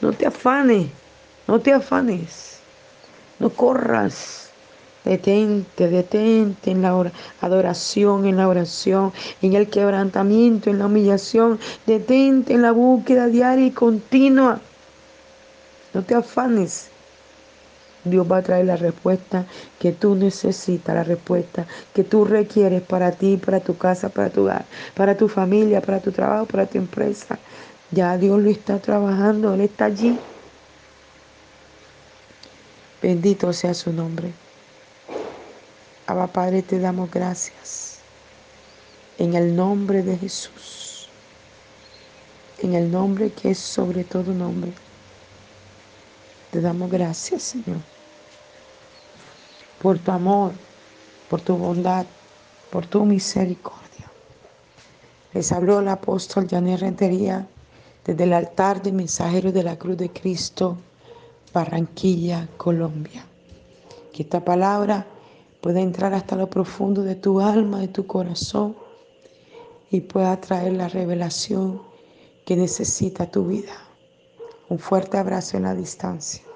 No 0.00 0.12
te 0.12 0.26
afanes, 0.26 0.88
no 1.48 1.60
te 1.60 1.72
afanes, 1.72 2.60
no 3.38 3.50
corras. 3.50 4.50
Detente, 5.04 5.88
detente 5.88 6.70
en 6.70 6.82
la 6.82 7.10
adoración, 7.40 8.26
en 8.26 8.36
la 8.36 8.48
oración, 8.48 9.12
en 9.40 9.54
el 9.54 9.68
quebrantamiento, 9.70 10.68
en 10.68 10.78
la 10.78 10.86
humillación. 10.86 11.58
Detente 11.86 12.52
en 12.52 12.62
la 12.62 12.72
búsqueda 12.72 13.26
diaria 13.26 13.66
y 13.66 13.70
continua. 13.70 14.60
No 15.94 16.02
te 16.02 16.14
afanes. 16.14 16.89
Dios 18.04 18.30
va 18.30 18.38
a 18.38 18.42
traer 18.42 18.66
la 18.66 18.76
respuesta 18.76 19.44
que 19.78 19.92
tú 19.92 20.14
necesitas, 20.14 20.94
la 20.94 21.04
respuesta 21.04 21.66
que 21.94 22.02
tú 22.02 22.24
requieres 22.24 22.82
para 22.82 23.12
ti, 23.12 23.36
para 23.36 23.60
tu 23.60 23.76
casa, 23.76 24.08
para 24.08 24.30
tu 24.30 24.42
hogar, 24.42 24.64
para 24.94 25.16
tu 25.16 25.28
familia, 25.28 25.80
para 25.82 26.00
tu 26.00 26.10
trabajo, 26.10 26.46
para 26.46 26.66
tu 26.66 26.78
empresa. 26.78 27.38
Ya 27.90 28.16
Dios 28.16 28.40
lo 28.40 28.48
está 28.48 28.78
trabajando, 28.78 29.52
Él 29.54 29.62
está 29.62 29.86
allí. 29.86 30.18
Bendito 33.02 33.52
sea 33.52 33.74
su 33.74 33.92
nombre. 33.92 34.32
Abba 36.06 36.26
Padre, 36.26 36.62
te 36.62 36.78
damos 36.78 37.10
gracias. 37.10 37.98
En 39.18 39.34
el 39.34 39.54
nombre 39.54 40.02
de 40.02 40.16
Jesús. 40.16 41.08
En 42.58 42.74
el 42.74 42.90
nombre 42.90 43.30
que 43.30 43.50
es 43.50 43.58
sobre 43.58 44.04
todo 44.04 44.32
nombre. 44.32 44.72
Te 46.50 46.60
damos 46.60 46.90
gracias, 46.90 47.42
Señor. 47.42 47.78
Por 49.80 49.98
tu 49.98 50.10
amor, 50.10 50.52
por 51.28 51.40
tu 51.40 51.56
bondad, 51.56 52.06
por 52.70 52.86
tu 52.86 53.04
misericordia. 53.04 54.10
Les 55.32 55.52
habló 55.52 55.78
el 55.78 55.88
apóstol 55.88 56.48
Janet 56.50 56.80
Rentería 56.80 57.46
desde 58.04 58.24
el 58.24 58.32
altar 58.32 58.82
de 58.82 58.90
mensajeros 58.90 59.54
de 59.54 59.62
la 59.62 59.78
Cruz 59.78 59.96
de 59.96 60.10
Cristo, 60.10 60.76
Barranquilla, 61.54 62.48
Colombia. 62.56 63.24
Que 64.12 64.24
esta 64.24 64.44
palabra 64.44 65.06
pueda 65.60 65.80
entrar 65.80 66.14
hasta 66.14 66.34
lo 66.34 66.50
profundo 66.50 67.02
de 67.02 67.14
tu 67.14 67.40
alma, 67.40 67.78
de 67.78 67.88
tu 67.88 68.06
corazón 68.06 68.74
y 69.90 70.00
pueda 70.00 70.40
traer 70.40 70.72
la 70.72 70.88
revelación 70.88 71.82
que 72.44 72.56
necesita 72.56 73.30
tu 73.30 73.46
vida. 73.46 73.89
Un 74.70 74.78
fuerte 74.78 75.18
abrazo 75.18 75.56
en 75.56 75.64
la 75.64 75.74
distancia. 75.74 76.49